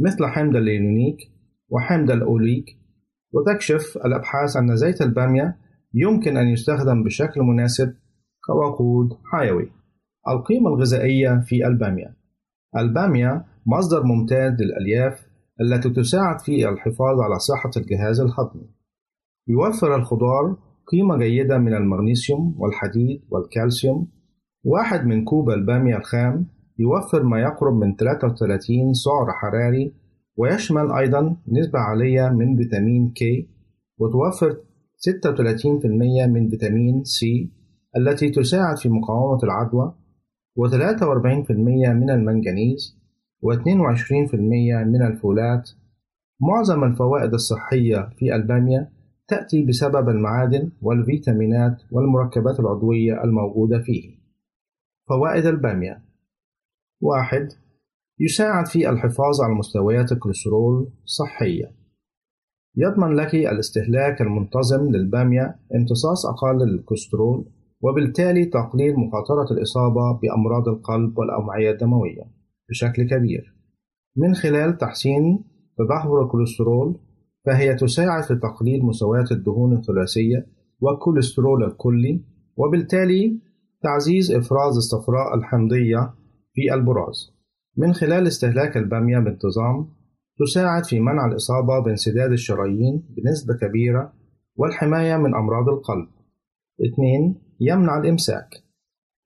مثل 0.00 0.26
حمض 0.26 0.56
اللينونيك 0.56 1.16
وحمض 1.68 2.10
الأوليك. 2.10 2.64
وتكشف 3.32 3.98
الأبحاث 4.04 4.56
أن 4.56 4.76
زيت 4.76 5.02
البامية 5.02 5.56
يمكن 5.94 6.36
أن 6.36 6.48
يستخدم 6.48 7.02
بشكل 7.02 7.40
مناسب 7.40 7.94
كوقود 8.46 9.08
حيوي. 9.32 9.70
القيمة 10.28 10.68
الغذائية 10.68 11.40
في 11.40 11.66
البامية. 11.66 12.16
البامية 12.76 13.44
مصدر 13.66 14.02
ممتاز 14.02 14.52
للألياف 14.60 15.26
التي 15.60 15.90
تساعد 15.90 16.40
في 16.40 16.68
الحفاظ 16.68 17.20
على 17.20 17.38
صحة 17.38 17.70
الجهاز 17.76 18.20
الهضمي. 18.20 18.70
يوفر 19.48 19.96
الخضار 19.96 20.56
قيمة 20.92 21.16
جيدة 21.16 21.58
من 21.58 21.74
المغنيسيوم 21.74 22.54
والحديد 22.58 23.22
والكالسيوم 23.30 24.08
واحد 24.64 25.06
من 25.06 25.24
كوب 25.24 25.50
البامية 25.50 25.96
الخام 25.96 26.46
يوفر 26.78 27.22
ما 27.22 27.40
يقرب 27.40 27.74
من 27.74 27.96
33 27.96 28.94
سعر 28.94 29.26
حراري 29.40 29.94
ويشمل 30.36 30.92
أيضا 30.92 31.36
نسبة 31.48 31.78
عالية 31.78 32.28
من 32.28 32.56
فيتامين 32.56 33.10
كي 33.10 33.48
وتوفر 33.98 34.52
36% 34.52 35.86
من 36.28 36.50
فيتامين 36.50 37.04
سي 37.04 37.50
التي 37.96 38.30
تساعد 38.30 38.78
في 38.78 38.88
مقاومة 38.88 39.38
العدوى 39.44 39.94
و43% 40.60 41.50
من 41.90 42.10
المنجنيز 42.10 42.98
و22% 43.44 44.34
من 44.86 45.02
الفولات. 45.02 45.70
معظم 46.40 46.84
الفوائد 46.84 47.32
الصحية 47.34 48.10
في 48.18 48.34
البامية 48.34 48.90
تأتي 49.28 49.64
بسبب 49.64 50.08
المعادن 50.08 50.70
والفيتامينات 50.82 51.82
والمركبات 51.92 52.60
العضوية 52.60 53.24
الموجودة 53.24 53.78
فيه. 53.78 54.21
فوائد 55.08 55.46
البامية. 55.46 56.02
واحد 57.00 57.48
يساعد 58.20 58.66
في 58.66 58.90
الحفاظ 58.90 59.40
على 59.40 59.54
مستويات 59.54 60.12
الكوليسترول 60.12 60.92
صحية. 61.04 61.72
يضمن 62.76 63.16
لك 63.16 63.34
الاستهلاك 63.34 64.20
المنتظم 64.20 64.90
للبامية 64.90 65.56
امتصاص 65.74 66.26
أقل 66.26 66.58
للكوليسترول 66.66 67.44
وبالتالي 67.80 68.44
تقليل 68.44 68.94
مخاطرة 68.96 69.52
الإصابة 69.56 70.20
بأمراض 70.22 70.68
القلب 70.68 71.18
والأوعية 71.18 71.70
الدموية 71.70 72.22
بشكل 72.68 73.08
كبير. 73.08 73.54
من 74.16 74.34
خلال 74.34 74.78
تحسين 74.78 75.44
تدهور 75.78 76.24
الكوليسترول 76.24 77.00
فهي 77.46 77.74
تساعد 77.74 78.22
في 78.22 78.34
تقليل 78.34 78.84
مستويات 78.84 79.32
الدهون 79.32 79.76
الثلاثية 79.76 80.46
والكوليسترول 80.80 81.64
الكلي 81.64 82.24
وبالتالي 82.56 83.40
تعزيز 83.82 84.32
إفراز 84.32 84.76
الصفراء 84.76 85.34
الحمضية 85.34 86.14
في 86.54 86.74
البراز 86.74 87.32
من 87.76 87.92
خلال 87.92 88.26
استهلاك 88.26 88.76
البامية 88.76 89.18
بانتظام 89.18 89.88
تساعد 90.38 90.84
في 90.84 91.00
منع 91.00 91.26
الإصابة 91.26 91.78
بانسداد 91.84 92.32
الشرايين 92.32 93.02
بنسبة 93.16 93.54
كبيرة 93.60 94.12
والحماية 94.56 95.16
من 95.16 95.34
أمراض 95.34 95.68
القلب. 95.68 96.08
2. 96.94 97.34
يمنع 97.60 97.98
الإمساك. 97.98 98.48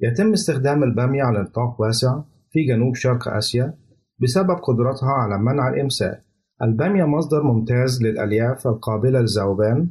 يتم 0.00 0.32
استخدام 0.32 0.82
البامية 0.82 1.22
على 1.22 1.42
نطاق 1.42 1.80
واسع 1.80 2.22
في 2.50 2.64
جنوب 2.68 2.94
شرق 2.94 3.28
آسيا 3.28 3.74
بسبب 4.22 4.56
قدرتها 4.62 5.10
على 5.10 5.38
منع 5.38 5.68
الإمساك. 5.68 6.20
البامية 6.62 7.04
مصدر 7.04 7.42
ممتاز 7.42 8.02
للألياف 8.02 8.66
القابلة 8.66 9.20
للذوبان 9.20 9.90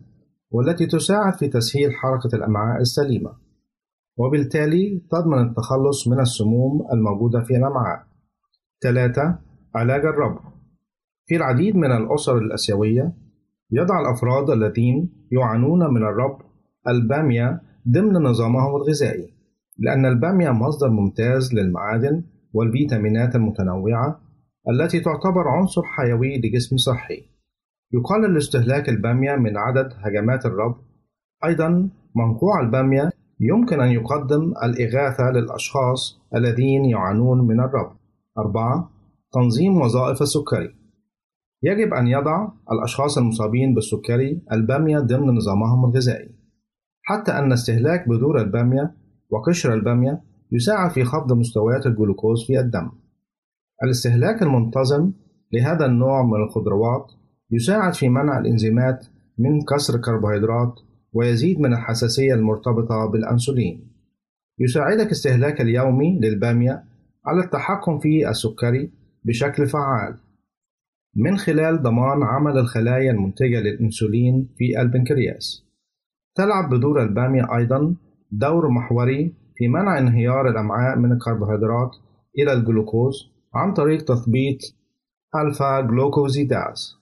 والتي 0.51 0.85
تساعد 0.85 1.33
في 1.33 1.47
تسهيل 1.47 1.93
حركة 1.93 2.35
الأمعاء 2.35 2.81
السليمة 2.81 3.44
وبالتالي 4.17 5.01
تضمن 5.11 5.47
التخلص 5.47 6.07
من 6.07 6.19
السموم 6.19 6.87
الموجودة 6.93 7.41
في 7.41 7.57
الأمعاء 7.57 8.03
3. 8.81 9.39
علاج 9.75 10.05
الربو. 10.05 10.39
في 11.25 11.35
العديد 11.35 11.75
من 11.75 11.91
الأسر 11.91 12.37
الآسيوية 12.37 13.13
يضع 13.71 13.99
الأفراد 13.99 14.49
الذين 14.49 15.25
يعانون 15.31 15.93
من 15.93 16.03
الربو 16.03 16.43
البامية 16.87 17.61
ضمن 17.89 18.13
نظامهم 18.13 18.75
الغذائي 18.75 19.29
لأن 19.79 20.05
البامية 20.05 20.49
مصدر 20.49 20.89
ممتاز 20.89 21.53
للمعادن 21.53 22.23
والفيتامينات 22.53 23.35
المتنوعة 23.35 24.21
التي 24.69 24.99
تعتبر 24.99 25.47
عنصر 25.47 25.81
حيوي 25.83 26.37
لجسم 26.37 26.77
صحي. 26.77 27.21
يقلل 27.93 28.37
استهلاك 28.37 28.89
البامية 28.89 29.35
من 29.35 29.57
عدد 29.57 29.93
هجمات 29.97 30.45
الربو. 30.45 30.81
أيضا 31.45 31.89
منقوع 32.15 32.61
البامية 32.61 33.09
يمكن 33.39 33.81
أن 33.81 33.91
يقدم 33.91 34.53
الإغاثة 34.63 35.31
للأشخاص 35.31 36.21
الذين 36.35 36.85
يعانون 36.85 37.47
من 37.47 37.59
الربو 37.59 37.95
أربعة 38.37 38.89
تنظيم 39.33 39.81
وظائف 39.81 40.21
السكري. 40.21 40.75
يجب 41.63 41.93
أن 41.93 42.07
يضع 42.07 42.47
الأشخاص 42.71 43.17
المصابين 43.17 43.73
بالسكري 43.73 44.41
البامية 44.51 44.99
ضمن 44.99 45.35
نظامهم 45.35 45.85
الغذائي. 45.85 46.29
حتى 47.03 47.31
أن 47.31 47.51
استهلاك 47.51 48.09
بذور 48.09 48.41
البامية 48.41 48.95
وقشر 49.29 49.73
البامية 49.73 50.21
يساعد 50.51 50.91
في 50.91 51.03
خفض 51.03 51.33
مستويات 51.33 51.85
الجلوكوز 51.85 52.45
في 52.47 52.59
الدم. 52.59 52.91
الاستهلاك 53.83 54.41
المنتظم 54.41 55.11
لهذا 55.53 55.85
النوع 55.85 56.23
من 56.23 56.43
الخضروات 56.43 57.11
يساعد 57.51 57.93
في 57.93 58.09
منع 58.09 58.39
الإنزيمات 58.39 59.05
من 59.37 59.61
كسر 59.61 59.95
الكربوهيدرات 59.95 60.79
ويزيد 61.15 61.59
من 61.59 61.73
الحساسية 61.73 62.33
المرتبطة 62.33 63.05
بالأنسولين 63.11 63.91
يساعدك 64.59 65.11
استهلاك 65.11 65.61
اليومي 65.61 66.19
للبامية 66.19 66.83
على 67.25 67.43
التحكم 67.43 67.99
في 67.99 68.29
السكري 68.29 68.91
بشكل 69.23 69.67
فعال 69.67 70.17
من 71.15 71.37
خلال 71.37 71.81
ضمان 71.81 72.23
عمل 72.23 72.57
الخلايا 72.57 73.11
المنتجة 73.11 73.59
للأنسولين 73.59 74.49
في 74.57 74.81
البنكرياس. 74.81 75.65
تلعب 76.35 76.69
بذور 76.69 77.03
البامية 77.03 77.55
أيضا 77.57 77.95
دور 78.31 78.69
محوري 78.69 79.33
في 79.55 79.67
منع 79.67 79.97
انهيار 79.97 80.49
الأمعاء 80.49 80.97
من 80.97 81.11
الكربوهيدرات 81.11 81.91
إلى 82.39 82.53
الجلوكوز 82.53 83.15
عن 83.53 83.73
طريق 83.73 84.03
تثبيط 84.03 84.57
ألفا 85.35 85.81
جلوكوزيداز. 85.81 86.95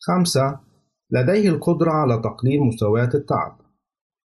خمسة 0.00 0.60
لديه 1.12 1.48
القدرة 1.48 1.90
على 1.90 2.18
تقليل 2.18 2.60
مستويات 2.60 3.14
التعب. 3.14 3.58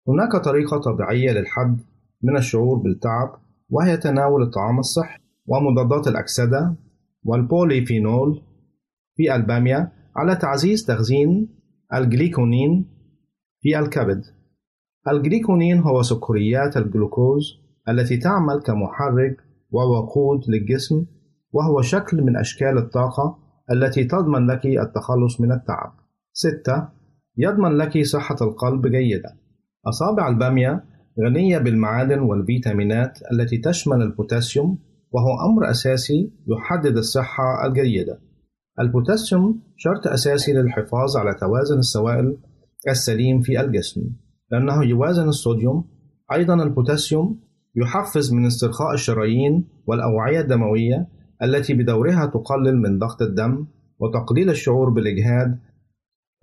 هناك 0.07 0.35
طريقة 0.35 0.77
طبيعية 0.77 1.31
للحد 1.31 1.81
من 2.23 2.37
الشعور 2.37 2.77
بالتعب 2.77 3.39
وهي 3.69 3.97
تناول 3.97 4.43
الطعام 4.43 4.79
الصحي 4.79 5.19
ومضادات 5.45 6.07
الأكسدة 6.07 6.75
والبوليفينول 7.23 8.41
في 9.15 9.35
البامية 9.35 9.91
على 10.15 10.35
تعزيز 10.35 10.85
تخزين 10.85 11.49
الجليكونين 11.93 12.85
في 13.61 13.79
الكبد. 13.79 14.21
الجليكونين 15.07 15.79
هو 15.79 16.01
سكريات 16.01 16.77
الجلوكوز 16.77 17.43
التي 17.89 18.17
تعمل 18.17 18.61
كمحرك 18.61 19.37
ووقود 19.71 20.39
للجسم 20.47 21.05
وهو 21.51 21.81
شكل 21.81 22.21
من 22.21 22.37
أشكال 22.37 22.77
الطاقة 22.77 23.37
التي 23.71 24.03
تضمن 24.03 24.47
لك 24.47 24.65
التخلص 24.65 25.41
من 25.41 25.51
التعب. 25.51 26.04
ستة 26.37 26.87
يضمن 27.37 27.77
لك 27.77 28.05
صحة 28.05 28.35
القلب 28.41 28.87
جيدة. 28.87 29.37
أصابع 29.87 30.27
البامية 30.29 30.83
غنية 31.25 31.57
بالمعادن 31.57 32.19
والفيتامينات 32.19 33.19
التي 33.31 33.57
تشمل 33.57 34.01
البوتاسيوم 34.01 34.79
وهو 35.11 35.51
أمر 35.51 35.69
أساسي 35.69 36.31
يحدد 36.47 36.97
الصحة 36.97 37.65
الجيدة. 37.65 38.19
البوتاسيوم 38.79 39.61
شرط 39.77 40.07
أساسي 40.07 40.53
للحفاظ 40.53 41.17
على 41.17 41.33
توازن 41.33 41.79
السوائل 41.79 42.37
السليم 42.87 43.41
في 43.41 43.61
الجسم 43.61 44.01
لأنه 44.51 44.85
يوازن 44.85 45.27
الصوديوم 45.27 45.85
أيضا 46.33 46.63
البوتاسيوم 46.63 47.39
يحفز 47.75 48.33
من 48.33 48.45
استرخاء 48.45 48.93
الشرايين 48.93 49.67
والأوعية 49.87 50.39
الدموية 50.41 51.07
التي 51.43 51.73
بدورها 51.73 52.25
تقلل 52.25 52.77
من 52.77 52.99
ضغط 52.99 53.21
الدم 53.21 53.67
وتقليل 53.99 54.49
الشعور 54.49 54.89
بالإجهاد 54.89 55.59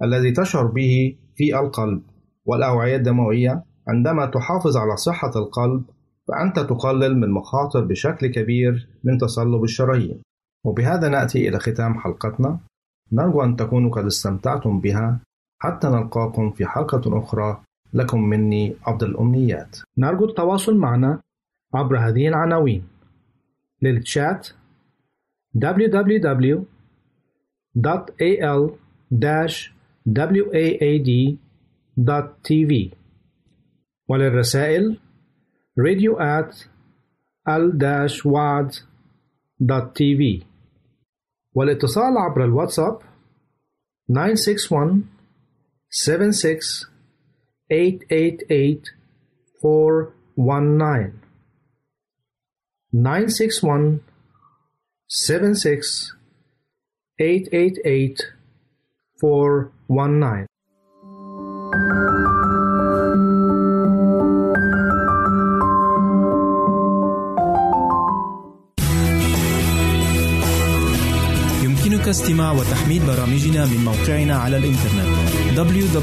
الذي 0.03 0.31
تشعر 0.31 0.67
به 0.67 1.17
في 1.35 1.59
القلب 1.59 2.03
والأوعية 2.45 2.97
الدموية 2.97 3.65
عندما 3.89 4.27
تحافظ 4.27 4.77
على 4.77 4.97
صحة 4.97 5.31
القلب 5.37 5.85
فأنت 6.29 6.59
تقلل 6.59 7.21
من 7.21 7.31
مخاطر 7.31 7.85
بشكل 7.85 8.27
كبير 8.27 8.89
من 9.05 9.19
تصلب 9.19 9.65
الشرايين. 9.65 10.23
وبهذا 10.65 11.09
نأتي 11.09 11.49
إلى 11.49 11.59
ختام 11.59 11.99
حلقتنا. 11.99 12.59
نرجو 13.13 13.43
أن 13.43 13.57
تكونوا 13.57 13.91
قد 13.91 14.05
استمتعتم 14.05 14.81
بها. 14.81 15.21
حتى 15.59 15.89
نلقاكم 15.89 16.51
في 16.51 16.67
حلقة 16.67 17.19
أخرى. 17.19 17.63
لكم 17.95 18.21
مني 18.25 18.77
أفضل 18.87 19.11
الأمنيات. 19.11 19.79
نرجو 19.99 20.25
التواصل 20.25 20.77
معنا 20.77 21.21
عبر 21.75 21.99
هذه 21.99 22.29
العناوين. 22.29 22.85
للتشات 23.83 24.49
www.al-waad.tv 30.07 32.73
وللرسائل 34.09 34.99
radio 35.79 36.19
at 36.21 36.55
al-waad.tv 37.47 38.83
والاتصال 41.55 42.19
عبر 42.19 42.45
الواتساب 42.45 42.99
961 44.09 45.03
76 45.91 46.87
888 47.71 48.83
419 49.63 51.13
961 52.93 54.01
76 55.09 56.17
888 57.19 58.42
419 59.23 60.47
يمكنك 71.63 72.09
استماع 72.09 72.53
وتحميل 72.53 73.03
برامجنا 73.07 73.67
من 73.67 73.85
موقعنا 73.85 74.37
على 74.37 74.57
الإنترنت 74.57 75.13
www.awr.org 75.57 76.03